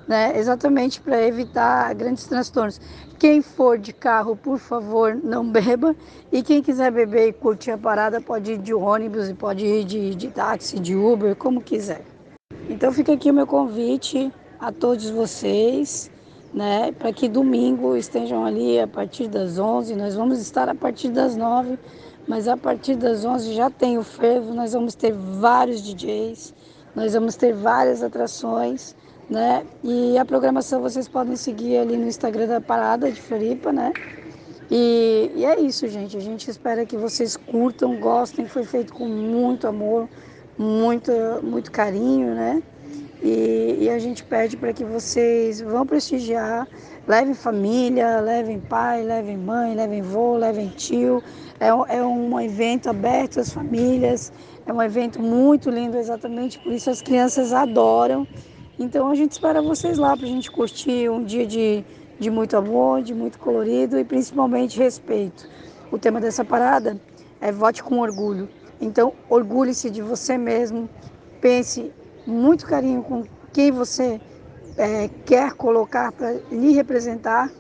né? 0.08 0.36
exatamente 0.36 1.00
para 1.00 1.22
evitar 1.22 1.94
grandes 1.94 2.24
transtornos. 2.24 2.80
Quem 3.18 3.42
for 3.42 3.78
de 3.78 3.92
carro, 3.92 4.34
por 4.34 4.58
favor, 4.58 5.14
não 5.14 5.44
beba. 5.52 5.94
E 6.32 6.42
quem 6.42 6.62
quiser 6.62 6.90
beber 6.90 7.28
e 7.28 7.32
curtir 7.32 7.72
a 7.72 7.78
parada, 7.78 8.20
pode 8.20 8.52
ir 8.52 8.58
de 8.58 8.72
ônibus, 8.72 9.30
pode 9.32 9.64
ir 9.64 9.84
de, 9.84 10.14
de 10.14 10.28
táxi, 10.28 10.80
de 10.80 10.96
Uber, 10.96 11.36
como 11.36 11.60
quiser. 11.60 12.02
Então 12.68 12.92
fica 12.92 13.12
aqui 13.12 13.30
o 13.30 13.34
meu 13.34 13.46
convite 13.46 14.32
a 14.58 14.72
todos 14.72 15.08
vocês 15.10 16.10
né, 16.52 16.92
para 16.92 17.12
que 17.12 17.28
domingo 17.28 17.96
estejam 17.96 18.44
ali 18.44 18.80
a 18.80 18.86
partir 18.86 19.28
das 19.28 19.58
11. 19.58 19.94
Nós 19.94 20.14
vamos 20.14 20.40
estar 20.40 20.68
a 20.68 20.74
partir 20.74 21.08
das 21.08 21.36
9, 21.36 21.78
mas 22.26 22.48
a 22.48 22.56
partir 22.56 22.96
das 22.96 23.24
11 23.24 23.54
já 23.54 23.70
tem 23.70 23.98
o 23.98 24.02
fervo. 24.02 24.54
Nós 24.54 24.72
vamos 24.72 24.94
ter 24.94 25.12
vários 25.12 25.82
DJs, 25.82 26.54
nós 26.94 27.14
vamos 27.14 27.36
ter 27.36 27.52
várias 27.52 28.02
atrações, 28.02 28.96
né? 29.28 29.64
E 29.84 30.16
a 30.16 30.24
programação 30.24 30.80
vocês 30.80 31.08
podem 31.08 31.36
seguir 31.36 31.78
ali 31.78 31.96
no 31.96 32.06
Instagram 32.06 32.46
da 32.46 32.60
Parada 32.60 33.10
de 33.10 33.20
Floripa, 33.20 33.72
né? 33.72 33.94
E, 34.70 35.30
e 35.34 35.44
é 35.44 35.60
isso, 35.60 35.86
gente. 35.88 36.16
A 36.16 36.20
gente 36.20 36.50
espera 36.50 36.84
que 36.84 36.96
vocês 36.96 37.36
curtam, 37.36 37.96
gostem. 37.96 38.46
Foi 38.46 38.64
feito 38.64 38.92
com 38.92 39.06
muito 39.06 39.66
amor, 39.66 40.08
muito, 40.56 41.12
muito 41.42 41.70
carinho, 41.70 42.34
né? 42.34 42.62
E, 43.22 43.78
e 43.80 43.90
a 43.90 43.98
gente 43.98 44.22
pede 44.24 44.56
para 44.56 44.72
que 44.72 44.84
vocês 44.84 45.60
vão 45.60 45.84
prestigiar, 45.84 46.68
levem 47.06 47.34
família, 47.34 48.20
levem 48.20 48.60
pai, 48.60 49.02
levem 49.02 49.36
mãe, 49.36 49.74
levem 49.74 50.02
vô, 50.02 50.36
levem 50.36 50.68
tio. 50.68 51.22
É, 51.58 51.68
é 51.68 52.02
um 52.02 52.38
evento 52.38 52.88
aberto 52.88 53.40
às 53.40 53.52
famílias, 53.52 54.32
é 54.64 54.72
um 54.72 54.80
evento 54.80 55.20
muito 55.20 55.68
lindo, 55.68 55.96
exatamente 55.96 56.58
por 56.60 56.72
isso 56.72 56.90
as 56.90 57.02
crianças 57.02 57.52
adoram. 57.52 58.26
Então 58.78 59.10
a 59.10 59.14
gente 59.14 59.32
espera 59.32 59.60
vocês 59.60 59.98
lá 59.98 60.16
para 60.16 60.24
a 60.24 60.28
gente 60.28 60.50
curtir 60.50 61.08
um 61.10 61.24
dia 61.24 61.44
de, 61.44 61.84
de 62.18 62.30
muito 62.30 62.56
amor, 62.56 63.02
de 63.02 63.12
muito 63.12 63.36
colorido 63.38 63.98
e 63.98 64.04
principalmente 64.04 64.78
respeito. 64.78 65.48
O 65.90 65.98
tema 65.98 66.20
dessa 66.20 66.44
parada 66.44 67.00
é 67.40 67.50
vote 67.50 67.82
com 67.82 67.98
orgulho. 67.98 68.48
Então 68.80 69.12
orgulhe-se 69.28 69.90
de 69.90 70.00
você 70.00 70.38
mesmo, 70.38 70.88
pense 71.40 71.90
muito 72.24 72.66
carinho 72.66 73.02
com 73.02 73.24
quem 73.52 73.72
você 73.72 74.20
é, 74.76 75.10
quer 75.26 75.54
colocar 75.54 76.12
para 76.12 76.34
lhe 76.52 76.72
representar 76.72 77.50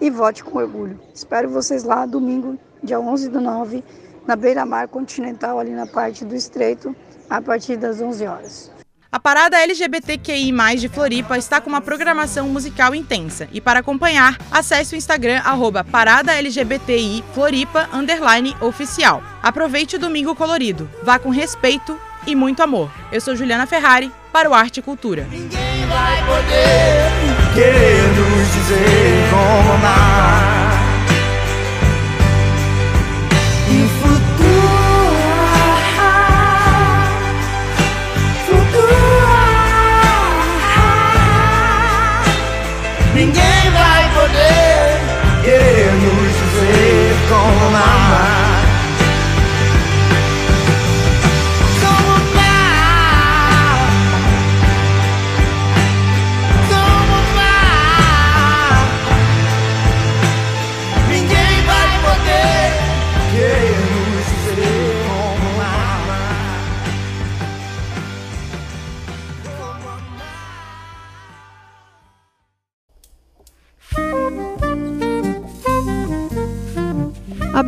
e 0.00 0.08
vote 0.08 0.42
com 0.42 0.58
orgulho. 0.58 0.98
Espero 1.12 1.50
vocês 1.50 1.84
lá 1.84 2.06
domingo, 2.06 2.58
dia 2.82 2.98
11 2.98 3.28
do 3.28 3.42
9, 3.42 3.84
na 4.26 4.36
beira-mar 4.36 4.88
continental, 4.88 5.58
ali 5.58 5.72
na 5.72 5.86
parte 5.86 6.24
do 6.24 6.34
estreito, 6.34 6.96
a 7.28 7.42
partir 7.42 7.76
das 7.76 8.00
11 8.00 8.26
horas. 8.26 8.81
A 9.12 9.20
parada 9.20 9.60
LGBTQI+, 9.60 10.50
de 10.78 10.88
Floripa 10.88 11.36
está 11.36 11.60
com 11.60 11.68
uma 11.68 11.82
programação 11.82 12.48
musical 12.48 12.94
intensa. 12.94 13.46
E 13.52 13.60
para 13.60 13.80
acompanhar, 13.80 14.38
acesse 14.50 14.94
o 14.94 14.96
Instagram 14.96 15.42
arroba 15.44 15.84
oficial. 18.62 19.22
Aproveite 19.42 19.96
o 19.96 19.98
domingo 19.98 20.34
colorido. 20.34 20.88
Vá 21.02 21.18
com 21.18 21.28
respeito 21.28 22.00
e 22.26 22.34
muito 22.34 22.62
amor. 22.62 22.90
Eu 23.12 23.20
sou 23.20 23.36
Juliana 23.36 23.66
Ferrari 23.66 24.10
para 24.32 24.48
o 24.48 24.54
Arte 24.54 24.80
e 24.80 24.82
Cultura. 24.82 25.26
Ninguém 25.30 25.86
vai 25.86 26.24
poder 26.24 27.52
querer 27.52 28.08
nos 28.16 28.52
dizer 28.54 29.28
como 29.28 29.72
amar. 29.74 30.61
Ninguém 43.22 43.40
vai 43.40 43.51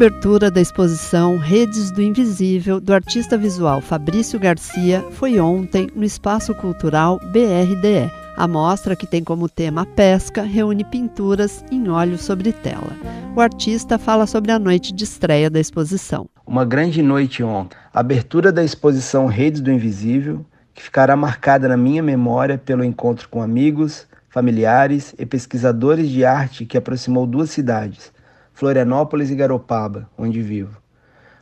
abertura 0.04 0.50
da 0.50 0.60
exposição 0.60 1.38
Redes 1.38 1.90
do 1.90 2.02
Invisível 2.02 2.78
do 2.78 2.92
artista 2.92 3.38
visual 3.38 3.80
Fabrício 3.80 4.38
Garcia 4.38 5.02
foi 5.12 5.40
ontem 5.40 5.88
no 5.96 6.04
Espaço 6.04 6.54
Cultural 6.54 7.18
BRDE. 7.32 8.12
A 8.36 8.46
mostra, 8.46 8.94
que 8.94 9.06
tem 9.06 9.24
como 9.24 9.48
tema 9.48 9.86
pesca, 9.86 10.42
reúne 10.42 10.84
pinturas 10.84 11.64
em 11.70 11.88
óleo 11.88 12.18
sobre 12.18 12.52
tela. 12.52 12.92
O 13.34 13.40
artista 13.40 13.98
fala 13.98 14.26
sobre 14.26 14.52
a 14.52 14.58
noite 14.58 14.92
de 14.92 15.04
estreia 15.04 15.48
da 15.48 15.58
exposição. 15.58 16.28
Uma 16.46 16.66
grande 16.66 17.00
noite 17.00 17.42
ontem. 17.42 17.78
Abertura 17.90 18.52
da 18.52 18.62
exposição 18.62 19.24
Redes 19.24 19.62
do 19.62 19.72
Invisível, 19.72 20.44
que 20.74 20.82
ficará 20.82 21.16
marcada 21.16 21.66
na 21.66 21.78
minha 21.78 22.02
memória 22.02 22.58
pelo 22.58 22.84
encontro 22.84 23.26
com 23.30 23.40
amigos, 23.40 24.06
familiares 24.28 25.14
e 25.18 25.24
pesquisadores 25.24 26.10
de 26.10 26.26
arte 26.26 26.66
que 26.66 26.76
aproximou 26.76 27.26
duas 27.26 27.48
cidades, 27.48 28.12
Florianópolis 28.54 29.30
e 29.30 29.34
Garopaba, 29.34 30.08
onde 30.16 30.40
vivo. 30.40 30.80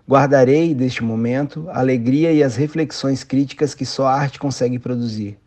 Guardarei 0.08 0.74
deste 0.74 1.04
momento 1.04 1.68
a 1.70 1.78
alegria 1.78 2.32
e 2.32 2.42
as 2.42 2.56
reflexões 2.56 3.22
críticas 3.22 3.74
que 3.74 3.86
só 3.86 4.06
a 4.06 4.14
arte 4.14 4.38
consegue 4.38 4.78
produzir. 4.78 5.38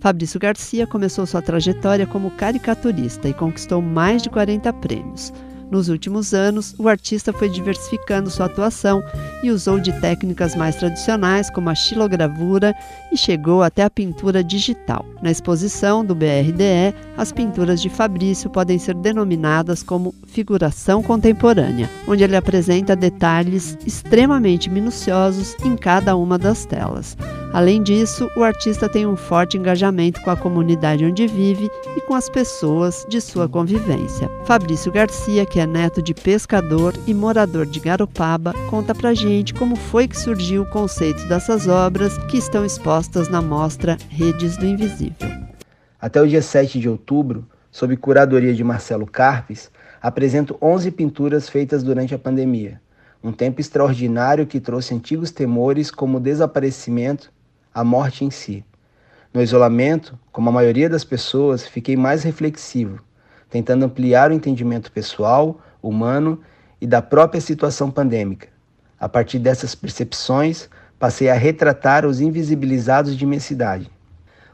Fabrício 0.00 0.40
Garcia 0.40 0.86
começou 0.86 1.26
sua 1.26 1.42
trajetória 1.42 2.06
como 2.06 2.30
caricaturista 2.32 3.28
e 3.28 3.34
conquistou 3.34 3.82
mais 3.82 4.22
de 4.22 4.30
40 4.30 4.72
prêmios. 4.72 5.32
Nos 5.70 5.88
últimos 5.88 6.34
anos, 6.34 6.74
o 6.78 6.88
artista 6.88 7.32
foi 7.32 7.48
diversificando 7.48 8.28
sua 8.28 8.46
atuação 8.46 9.02
e 9.42 9.50
usou 9.50 9.78
de 9.78 9.92
técnicas 10.00 10.56
mais 10.56 10.74
tradicionais, 10.74 11.48
como 11.48 11.70
a 11.70 11.74
xilogravura, 11.74 12.74
e 13.12 13.16
chegou 13.16 13.62
até 13.62 13.84
a 13.84 13.90
pintura 13.90 14.42
digital. 14.42 15.06
Na 15.22 15.30
exposição 15.30 16.04
do 16.04 16.14
BRDE, 16.14 16.94
as 17.16 17.30
pinturas 17.30 17.80
de 17.80 17.88
Fabrício 17.88 18.50
podem 18.50 18.78
ser 18.78 18.94
denominadas 18.94 19.82
como 19.82 20.14
figuração 20.26 21.02
contemporânea, 21.02 21.88
onde 22.08 22.24
ele 22.24 22.36
apresenta 22.36 22.96
detalhes 22.96 23.78
extremamente 23.86 24.68
minuciosos 24.68 25.54
em 25.64 25.76
cada 25.76 26.16
uma 26.16 26.36
das 26.36 26.64
telas. 26.64 27.16
Além 27.52 27.82
disso, 27.82 28.30
o 28.36 28.44
artista 28.44 28.88
tem 28.88 29.04
um 29.04 29.16
forte 29.16 29.58
engajamento 29.58 30.20
com 30.22 30.30
a 30.30 30.36
comunidade 30.36 31.04
onde 31.04 31.26
vive 31.26 31.68
e 31.96 32.00
com 32.02 32.14
as 32.14 32.28
pessoas 32.28 33.04
de 33.08 33.20
sua 33.20 33.48
convivência. 33.48 34.30
Fabrício 34.44 34.92
Garcia, 34.92 35.44
que 35.44 35.58
é 35.58 35.66
neto 35.66 36.00
de 36.00 36.14
pescador 36.14 36.94
e 37.08 37.12
morador 37.12 37.66
de 37.66 37.80
Garopaba, 37.80 38.54
conta 38.68 38.94
pra 38.94 39.14
gente 39.14 39.52
como 39.52 39.74
foi 39.74 40.06
que 40.06 40.16
surgiu 40.16 40.62
o 40.62 40.70
conceito 40.70 41.26
dessas 41.26 41.66
obras 41.66 42.16
que 42.28 42.38
estão 42.38 42.64
expostas 42.64 43.28
na 43.28 43.42
mostra 43.42 43.98
Redes 44.08 44.56
do 44.56 44.66
Invisível. 44.66 45.28
Até 46.00 46.22
o 46.22 46.28
dia 46.28 46.42
7 46.42 46.78
de 46.78 46.88
outubro, 46.88 47.44
sob 47.72 47.96
curadoria 47.96 48.54
de 48.54 48.62
Marcelo 48.62 49.06
Carpes, 49.06 49.72
apresento 50.00 50.56
11 50.62 50.92
pinturas 50.92 51.48
feitas 51.48 51.82
durante 51.82 52.14
a 52.14 52.18
pandemia. 52.18 52.80
Um 53.22 53.32
tempo 53.32 53.60
extraordinário 53.60 54.46
que 54.46 54.60
trouxe 54.60 54.94
antigos 54.94 55.32
temores 55.32 55.90
como 55.90 56.18
o 56.18 56.20
desaparecimento 56.20 57.30
a 57.74 57.84
morte 57.84 58.24
em 58.24 58.30
si. 58.30 58.64
No 59.32 59.40
isolamento, 59.40 60.18
como 60.32 60.48
a 60.48 60.52
maioria 60.52 60.88
das 60.88 61.04
pessoas, 61.04 61.66
fiquei 61.66 61.96
mais 61.96 62.24
reflexivo, 62.24 63.00
tentando 63.48 63.84
ampliar 63.84 64.30
o 64.30 64.34
entendimento 64.34 64.90
pessoal, 64.90 65.60
humano 65.82 66.40
e 66.80 66.86
da 66.86 67.00
própria 67.00 67.40
situação 67.40 67.90
pandêmica. 67.90 68.48
A 68.98 69.08
partir 69.08 69.38
dessas 69.38 69.74
percepções, 69.74 70.68
passei 70.98 71.30
a 71.30 71.34
retratar 71.34 72.04
os 72.04 72.20
invisibilizados 72.20 73.16
de 73.16 73.24
minha 73.24 73.40
cidade. 73.40 73.90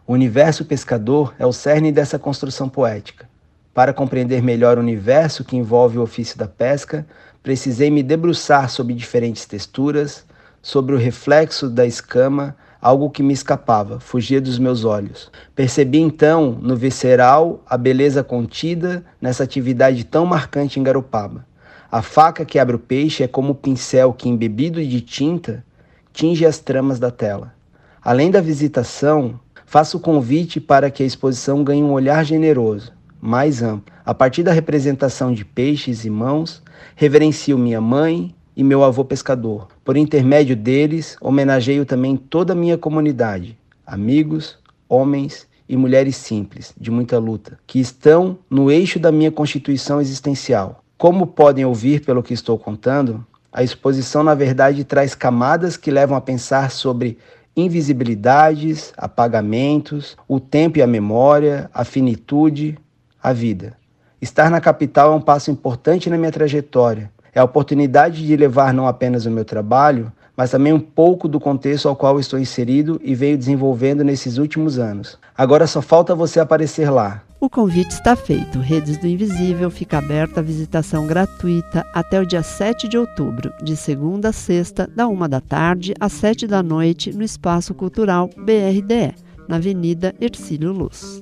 O 0.06 0.12
universo 0.12 0.64
pescador 0.64 1.34
é 1.38 1.44
o 1.44 1.52
cerne 1.52 1.90
dessa 1.90 2.18
construção 2.18 2.68
poética. 2.68 3.28
Para 3.74 3.92
compreender 3.92 4.42
melhor 4.42 4.78
o 4.78 4.80
universo 4.80 5.44
que 5.44 5.56
envolve 5.56 5.98
o 5.98 6.02
ofício 6.02 6.38
da 6.38 6.46
pesca, 6.46 7.04
precisei 7.42 7.90
me 7.90 8.02
debruçar 8.02 8.70
sobre 8.70 8.94
diferentes 8.94 9.46
texturas, 9.46 10.24
sobre 10.62 10.94
o 10.94 10.98
reflexo 10.98 11.68
da 11.68 11.84
escama, 11.84 12.56
algo 12.86 13.10
que 13.10 13.20
me 13.20 13.32
escapava, 13.32 13.98
fugia 13.98 14.40
dos 14.40 14.60
meus 14.60 14.84
olhos. 14.84 15.28
Percebi 15.56 15.98
então, 15.98 16.56
no 16.62 16.76
visceral, 16.76 17.60
a 17.68 17.76
beleza 17.76 18.22
contida 18.22 19.04
nessa 19.20 19.42
atividade 19.42 20.04
tão 20.04 20.24
marcante 20.24 20.78
em 20.78 20.84
Garopaba. 20.84 21.44
A 21.90 22.00
faca 22.00 22.44
que 22.44 22.60
abre 22.60 22.76
o 22.76 22.78
peixe 22.78 23.24
é 23.24 23.26
como 23.26 23.50
o 23.50 23.54
pincel 23.56 24.12
que, 24.12 24.28
embebido 24.28 24.80
de 24.86 25.00
tinta, 25.00 25.64
tinge 26.12 26.46
as 26.46 26.60
tramas 26.60 27.00
da 27.00 27.10
tela. 27.10 27.52
Além 28.00 28.30
da 28.30 28.40
visitação, 28.40 29.40
faço 29.64 29.96
o 29.96 30.00
convite 30.00 30.60
para 30.60 30.88
que 30.88 31.02
a 31.02 31.06
exposição 31.06 31.64
ganhe 31.64 31.82
um 31.82 31.90
olhar 31.90 32.24
generoso, 32.24 32.92
mais 33.20 33.64
amplo. 33.64 33.92
A 34.04 34.14
partir 34.14 34.44
da 34.44 34.52
representação 34.52 35.34
de 35.34 35.44
peixes 35.44 36.04
e 36.04 36.10
mãos, 36.10 36.62
reverencio 36.94 37.58
minha 37.58 37.80
mãe, 37.80 38.32
e 38.56 38.64
meu 38.64 38.82
avô 38.82 39.04
pescador. 39.04 39.68
Por 39.84 39.96
intermédio 39.96 40.56
deles, 40.56 41.16
homenageio 41.20 41.84
também 41.84 42.16
toda 42.16 42.54
a 42.54 42.56
minha 42.56 42.78
comunidade, 42.78 43.58
amigos, 43.86 44.58
homens 44.88 45.46
e 45.68 45.76
mulheres 45.76 46.16
simples, 46.16 46.72
de 46.78 46.90
muita 46.90 47.18
luta, 47.18 47.58
que 47.66 47.78
estão 47.78 48.38
no 48.48 48.70
eixo 48.70 48.98
da 48.98 49.12
minha 49.12 49.30
constituição 49.30 50.00
existencial. 50.00 50.82
Como 50.96 51.26
podem 51.26 51.64
ouvir 51.64 52.04
pelo 52.04 52.22
que 52.22 52.32
estou 52.32 52.58
contando, 52.58 53.24
a 53.52 53.62
exposição, 53.62 54.22
na 54.22 54.34
verdade, 54.34 54.84
traz 54.84 55.14
camadas 55.14 55.76
que 55.76 55.90
levam 55.90 56.16
a 56.16 56.20
pensar 56.20 56.70
sobre 56.70 57.18
invisibilidades, 57.56 58.92
apagamentos, 58.96 60.16
o 60.28 60.38
tempo 60.38 60.78
e 60.78 60.82
a 60.82 60.86
memória, 60.86 61.70
a 61.72 61.84
finitude, 61.84 62.78
a 63.22 63.32
vida. 63.32 63.76
Estar 64.20 64.50
na 64.50 64.60
capital 64.60 65.12
é 65.12 65.16
um 65.16 65.20
passo 65.20 65.50
importante 65.50 66.08
na 66.08 66.18
minha 66.18 66.32
trajetória, 66.32 67.10
é 67.36 67.40
a 67.40 67.44
oportunidade 67.44 68.26
de 68.26 68.34
levar 68.34 68.72
não 68.72 68.88
apenas 68.88 69.26
o 69.26 69.30
meu 69.30 69.44
trabalho, 69.44 70.10
mas 70.34 70.50
também 70.50 70.72
um 70.72 70.80
pouco 70.80 71.28
do 71.28 71.38
contexto 71.38 71.86
ao 71.86 71.94
qual 71.94 72.18
estou 72.18 72.38
inserido 72.38 72.98
e 73.04 73.14
venho 73.14 73.36
desenvolvendo 73.36 74.02
nesses 74.02 74.38
últimos 74.38 74.78
anos. 74.78 75.18
Agora 75.36 75.66
só 75.66 75.82
falta 75.82 76.14
você 76.14 76.40
aparecer 76.40 76.88
lá. 76.88 77.22
O 77.38 77.50
convite 77.50 77.90
está 77.90 78.16
feito. 78.16 78.58
Redes 78.58 78.96
do 78.96 79.06
Invisível 79.06 79.70
fica 79.70 79.98
aberta 79.98 80.40
a 80.40 80.42
visitação 80.42 81.06
gratuita 81.06 81.84
até 81.92 82.18
o 82.18 82.26
dia 82.26 82.42
7 82.42 82.88
de 82.88 82.96
outubro, 82.96 83.52
de 83.62 83.76
segunda 83.76 84.30
a 84.30 84.32
sexta, 84.32 84.88
da 84.96 85.06
uma 85.06 85.28
da 85.28 85.40
tarde 85.40 85.92
às 86.00 86.14
7 86.14 86.46
da 86.46 86.62
noite, 86.62 87.12
no 87.12 87.22
Espaço 87.22 87.74
Cultural 87.74 88.30
BRDE, 88.34 89.14
na 89.46 89.56
Avenida 89.56 90.14
Ercílio 90.18 90.72
Luz. 90.72 91.20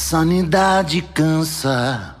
Sanidade 0.00 1.02
cansa. 1.02 2.16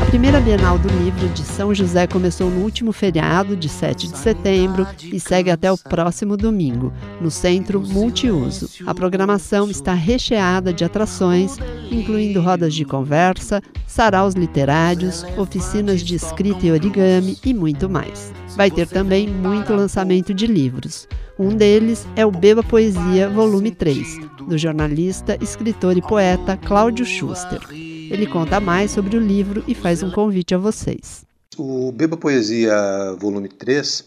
A 0.00 0.06
primeira 0.06 0.40
Bienal 0.40 0.78
do 0.78 0.88
Livro 0.88 1.28
de 1.30 1.42
São 1.42 1.74
José 1.74 2.06
começou 2.06 2.48
no 2.48 2.62
último 2.62 2.92
feriado, 2.92 3.56
de 3.56 3.68
7 3.68 4.08
de 4.08 4.16
setembro, 4.16 4.86
e 5.02 5.18
segue 5.18 5.50
até 5.50 5.70
o 5.70 5.76
próximo 5.76 6.36
domingo, 6.36 6.92
no 7.20 7.30
Centro 7.30 7.80
Multiuso. 7.80 8.70
A 8.86 8.94
programação 8.94 9.68
está 9.68 9.92
recheada 9.92 10.72
de 10.72 10.84
atrações, 10.84 11.58
incluindo 11.90 12.40
rodas 12.40 12.72
de 12.72 12.84
conversa, 12.84 13.60
saraus 13.86 14.34
literários, 14.34 15.24
oficinas 15.36 16.00
de 16.00 16.14
escrita 16.14 16.66
e 16.66 16.72
origami 16.72 17.36
e 17.44 17.52
muito 17.52 17.90
mais. 17.90 18.32
Vai 18.56 18.70
ter 18.70 18.86
também 18.86 19.28
muito 19.28 19.74
lançamento 19.74 20.32
de 20.32 20.46
livros. 20.46 21.06
Um 21.40 21.56
deles 21.56 22.06
é 22.16 22.26
o 22.26 22.30
Beba 22.30 22.62
Poesia, 22.62 23.26
volume 23.30 23.70
3, 23.70 24.18
do 24.46 24.58
jornalista, 24.58 25.38
escritor 25.40 25.96
e 25.96 26.02
poeta 26.02 26.54
Cláudio 26.54 27.06
Schuster. 27.06 27.66
Ele 27.72 28.26
conta 28.26 28.60
mais 28.60 28.90
sobre 28.90 29.16
o 29.16 29.20
livro 29.20 29.64
e 29.66 29.74
faz 29.74 30.02
um 30.02 30.10
convite 30.10 30.54
a 30.54 30.58
vocês. 30.58 31.24
O 31.56 31.90
Beba 31.92 32.14
Poesia, 32.14 32.76
volume 33.18 33.48
3, 33.48 34.04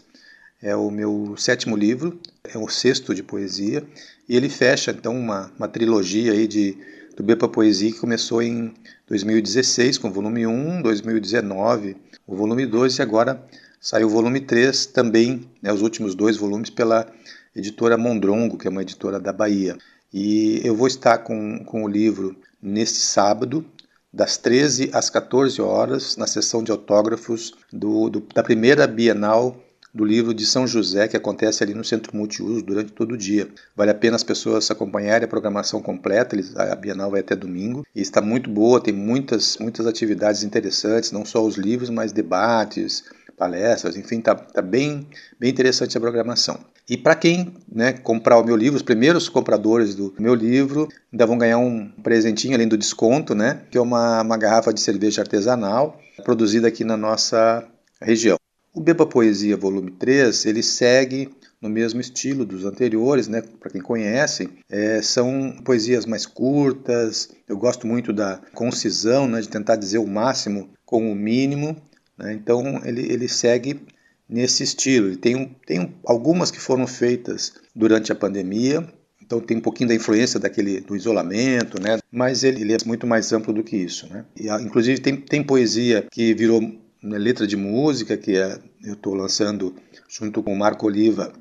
é 0.62 0.76
o 0.76 0.92
meu 0.92 1.34
sétimo 1.36 1.76
livro, 1.76 2.20
é 2.44 2.56
o 2.56 2.68
sexto 2.68 3.12
de 3.12 3.24
poesia, 3.24 3.82
e 4.28 4.36
ele 4.36 4.48
fecha 4.48 4.92
então 4.92 5.18
uma, 5.18 5.50
uma 5.58 5.66
trilogia 5.66 6.30
aí 6.30 6.46
de, 6.46 6.78
do 7.16 7.24
Beba 7.24 7.48
Poesia 7.48 7.90
que 7.90 7.98
começou 7.98 8.42
em 8.42 8.72
2016 9.08 9.98
com 9.98 10.06
o 10.06 10.12
volume 10.12 10.46
1, 10.46 10.82
2019 10.82 11.96
o 12.26 12.36
volume 12.36 12.64
2 12.64 12.98
e 12.98 13.02
agora 13.02 13.44
saiu 13.84 14.06
o 14.06 14.10
volume 14.10 14.40
3 14.40 14.86
também, 14.86 15.46
né, 15.60 15.70
os 15.70 15.82
últimos 15.82 16.14
dois 16.14 16.38
volumes 16.38 16.70
pela 16.70 17.06
editora 17.54 17.98
Mondrongo, 17.98 18.56
que 18.56 18.66
é 18.66 18.70
uma 18.70 18.80
editora 18.80 19.20
da 19.20 19.30
Bahia. 19.30 19.76
E 20.10 20.62
eu 20.64 20.74
vou 20.74 20.86
estar 20.86 21.18
com, 21.18 21.62
com 21.66 21.84
o 21.84 21.88
livro 21.88 22.34
neste 22.62 22.98
sábado, 23.00 23.62
das 24.10 24.38
13 24.38 24.88
às 24.94 25.10
14 25.10 25.60
horas, 25.60 26.16
na 26.16 26.26
sessão 26.26 26.62
de 26.62 26.72
autógrafos 26.72 27.52
do, 27.70 28.08
do, 28.08 28.26
da 28.34 28.42
primeira 28.42 28.86
Bienal 28.86 29.60
do 29.92 30.04
livro 30.04 30.32
de 30.32 30.46
São 30.46 30.66
José, 30.66 31.06
que 31.06 31.16
acontece 31.16 31.62
ali 31.62 31.74
no 31.74 31.84
Centro 31.84 32.16
Multiuso 32.16 32.64
durante 32.64 32.90
todo 32.90 33.12
o 33.12 33.18
dia. 33.18 33.48
Vale 33.76 33.90
a 33.90 33.94
pena 33.94 34.16
as 34.16 34.24
pessoas 34.24 34.68
acompanharem 34.70 35.26
a 35.26 35.28
programação 35.28 35.80
completa, 35.80 36.36
a 36.56 36.74
Bienal 36.74 37.10
vai 37.10 37.20
até 37.20 37.36
domingo, 37.36 37.86
e 37.94 38.00
está 38.00 38.20
muito 38.20 38.48
boa, 38.48 38.80
tem 38.80 38.94
muitas, 38.94 39.58
muitas 39.58 39.86
atividades 39.86 40.42
interessantes, 40.42 41.12
não 41.12 41.24
só 41.24 41.44
os 41.44 41.56
livros, 41.56 41.90
mas 41.90 42.12
debates, 42.12 43.04
palestras, 43.36 43.96
enfim, 43.96 44.20
tá, 44.20 44.34
tá 44.34 44.62
bem, 44.62 45.06
bem 45.38 45.50
interessante 45.50 45.96
a 45.96 46.00
programação. 46.00 46.58
E 46.88 46.96
para 46.96 47.14
quem 47.14 47.54
né, 47.70 47.92
comprar 47.92 48.38
o 48.38 48.44
meu 48.44 48.56
livro, 48.56 48.76
os 48.76 48.82
primeiros 48.82 49.28
compradores 49.28 49.94
do 49.94 50.14
meu 50.18 50.34
livro 50.34 50.88
ainda 51.12 51.26
vão 51.26 51.38
ganhar 51.38 51.58
um 51.58 51.88
presentinho 52.02 52.54
além 52.54 52.68
do 52.68 52.76
desconto, 52.76 53.34
né? 53.34 53.62
Que 53.70 53.78
é 53.78 53.80
uma, 53.80 54.20
uma 54.20 54.36
garrafa 54.36 54.72
de 54.72 54.80
cerveja 54.80 55.22
artesanal 55.22 55.98
produzida 56.22 56.68
aqui 56.68 56.84
na 56.84 56.96
nossa 56.96 57.66
região. 58.00 58.36
O 58.74 58.80
Beba 58.80 59.06
Poesia 59.06 59.56
Volume 59.56 59.92
3, 59.92 60.46
ele 60.46 60.62
segue 60.62 61.30
no 61.62 61.70
mesmo 61.70 62.00
estilo 62.00 62.44
dos 62.44 62.66
anteriores, 62.66 63.28
né? 63.28 63.42
Para 63.58 63.70
quem 63.70 63.80
conhece, 63.80 64.50
é, 64.68 65.00
são 65.00 65.56
poesias 65.64 66.04
mais 66.04 66.26
curtas. 66.26 67.30
Eu 67.48 67.56
gosto 67.56 67.86
muito 67.86 68.12
da 68.12 68.40
concisão, 68.52 69.26
né? 69.26 69.40
De 69.40 69.48
tentar 69.48 69.76
dizer 69.76 69.98
o 69.98 70.06
máximo 70.06 70.68
com 70.84 71.10
o 71.10 71.14
mínimo. 71.14 71.76
Né? 72.18 72.32
Então 72.34 72.80
ele, 72.84 73.12
ele 73.12 73.28
segue 73.28 73.80
nesse 74.28 74.62
estilo. 74.62 75.08
Ele 75.08 75.16
tem, 75.16 75.56
tem 75.66 75.94
algumas 76.04 76.50
que 76.50 76.60
foram 76.60 76.86
feitas 76.86 77.54
durante 77.74 78.12
a 78.12 78.14
pandemia, 78.14 78.86
então 79.22 79.40
tem 79.40 79.56
um 79.56 79.60
pouquinho 79.60 79.88
da 79.88 79.94
influência 79.94 80.38
daquele 80.38 80.80
do 80.80 80.94
isolamento, 80.94 81.80
né? 81.80 81.98
Mas 82.12 82.44
ele, 82.44 82.60
ele 82.60 82.74
é 82.74 82.78
muito 82.84 83.06
mais 83.06 83.32
amplo 83.32 83.52
do 83.52 83.64
que 83.64 83.76
isso, 83.76 84.06
né? 84.08 84.24
E, 84.38 84.48
inclusive 84.62 85.00
tem, 85.00 85.16
tem 85.16 85.42
poesia 85.42 86.06
que 86.10 86.34
virou 86.34 86.60
né, 87.02 87.18
letra 87.18 87.46
de 87.46 87.56
música 87.56 88.16
que 88.16 88.36
é, 88.36 88.58
eu 88.82 88.94
estou 88.94 89.14
lançando 89.14 89.74
junto 90.08 90.42
com 90.42 90.52
o 90.52 90.58
Marco 90.58 90.86
Oliva 90.86 91.32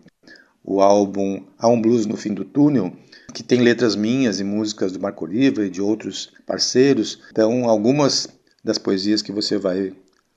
o 0.63 0.81
álbum 0.81 1.43
Há 1.57 1.67
um 1.67 1.81
Blues 1.81 2.05
no 2.05 2.15
Fim 2.15 2.33
do 2.33 2.45
Túnel, 2.45 2.93
que 3.33 3.43
tem 3.43 3.59
letras 3.61 3.95
minhas 3.95 4.39
e 4.39 4.43
músicas 4.43 4.93
do 4.93 4.99
Marco 4.99 5.25
Oliva 5.25 5.65
e 5.65 5.69
de 5.69 5.81
outros 5.81 6.31
parceiros. 6.45 7.19
Então, 7.31 7.69
algumas 7.69 8.29
das 8.63 8.77
poesias 8.77 9.21
que 9.21 9.31
você 9.31 9.57
vai 9.57 9.93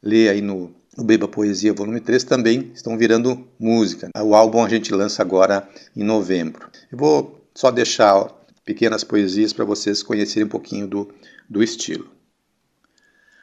ler 0.07 0.31
aí 0.31 0.41
no, 0.41 0.73
no 0.97 1.03
Beba 1.03 1.27
Poesia 1.27 1.73
Volume 1.75 2.01
3 2.01 2.23
também 2.23 2.71
estão 2.73 2.97
virando 2.97 3.47
música. 3.59 4.09
O 4.23 4.35
álbum 4.35 4.65
a 4.65 4.69
gente 4.69 4.95
lança 4.95 5.21
agora 5.21 5.69
em 5.97 6.05
novembro. 6.05 6.71
Eu 6.91 6.97
vou 6.97 7.45
só 7.53 7.73
deixar 7.73 8.29
pequenas 8.65 9.03
poesias 9.03 9.53
para 9.53 9.65
vocês 9.65 10.03
conhecerem 10.03 10.47
um 10.47 10.49
pouquinho 10.49 10.87
do, 10.87 11.13
do 11.51 11.63
estilo. 11.63 12.09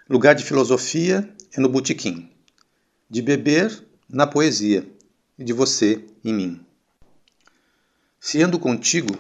Lugar 0.09 0.35
de 0.35 0.43
filosofia 0.43 1.29
é 1.55 1.59
no 1.59 1.67
botequim, 1.67 2.29
de 3.09 3.21
beber 3.21 3.83
na 4.09 4.25
poesia 4.25 4.87
e 5.37 5.43
de 5.43 5.51
você 5.51 6.03
em 6.23 6.33
mim. 6.33 6.65
Se 8.19 8.41
ando 8.41 8.57
contigo, 8.57 9.17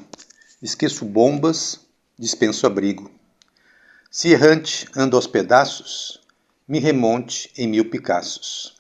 esqueço 0.61 1.03
bombas, 1.03 1.79
dispenso 2.17 2.65
abrigo. 2.65 3.11
Se 4.09 4.29
errante 4.29 4.87
ando 4.95 5.15
aos 5.15 5.27
pedaços, 5.27 6.22
me 6.67 6.79
remonte 6.79 7.51
em 7.57 7.67
mil 7.67 7.89
Picassos. 7.89 8.75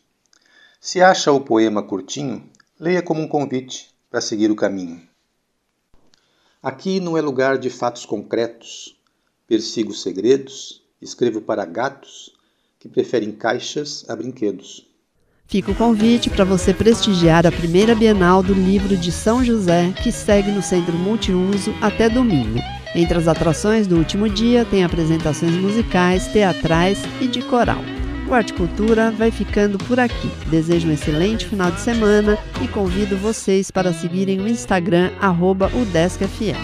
Se 0.79 1.01
acha 1.01 1.31
o 1.31 1.41
poema 1.41 1.83
curtinho, 1.83 2.49
leia 2.79 3.01
como 3.01 3.21
um 3.21 3.27
convite 3.27 3.89
para 4.09 4.21
seguir 4.21 4.49
o 4.49 4.55
caminho. 4.55 5.01
Aqui 6.61 6.99
não 6.99 7.17
é 7.17 7.21
lugar 7.21 7.57
de 7.57 7.69
fatos 7.69 8.05
concretos. 8.05 8.95
Persigo 9.45 9.93
segredos, 9.93 10.81
escrevo 11.01 11.41
para 11.41 11.65
gatos 11.65 12.33
que 12.79 12.87
preferem 12.87 13.31
caixas 13.31 14.05
a 14.09 14.15
brinquedos. 14.15 14.87
Fica 15.45 15.71
o 15.71 15.75
convite 15.75 16.29
para 16.29 16.45
você 16.45 16.73
prestigiar 16.73 17.45
a 17.45 17.51
primeira 17.51 17.93
Bienal 17.93 18.41
do 18.41 18.53
Livro 18.53 18.95
de 18.95 19.11
São 19.11 19.43
José, 19.43 19.93
que 20.01 20.11
segue 20.11 20.51
no 20.51 20.63
Centro 20.63 20.93
Multiuso 20.93 21.73
até 21.81 22.09
domingo. 22.09 22.59
Entre 22.95 23.17
as 23.17 23.27
atrações 23.27 23.87
do 23.87 23.97
último 23.97 24.29
dia 24.29 24.65
tem 24.65 24.83
apresentações 24.83 25.51
musicais, 25.51 26.27
teatrais 26.27 27.01
e 27.19 27.27
de 27.27 27.41
coral. 27.41 27.83
O 28.27 28.33
Arte 28.33 28.53
Cultura 28.53 29.11
vai 29.11 29.31
ficando 29.31 29.77
por 29.77 29.99
aqui. 29.99 30.29
Desejo 30.47 30.87
um 30.87 30.91
excelente 30.91 31.45
final 31.45 31.71
de 31.71 31.81
semana 31.81 32.37
e 32.61 32.67
convido 32.67 33.17
vocês 33.17 33.69
para 33.69 33.91
seguirem 33.91 34.39
o 34.39 34.47
Instagram 34.47 35.11
UDESCFM. 35.67 36.57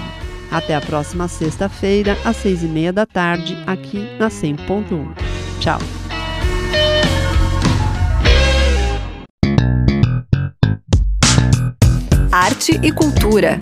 Até 0.52 0.76
a 0.76 0.82
próxima 0.82 1.28
sexta-feira, 1.28 2.18
às 2.24 2.38
seis 2.38 2.64
e 2.64 2.68
meia 2.68 2.94
da 2.94 3.06
tarde, 3.06 3.58
aqui 3.68 4.08
na 4.18 4.30
100.1. 4.30 5.16
Tchau! 5.60 5.80
arte 12.32 12.80
e 12.84 12.92
cultura. 12.92 13.58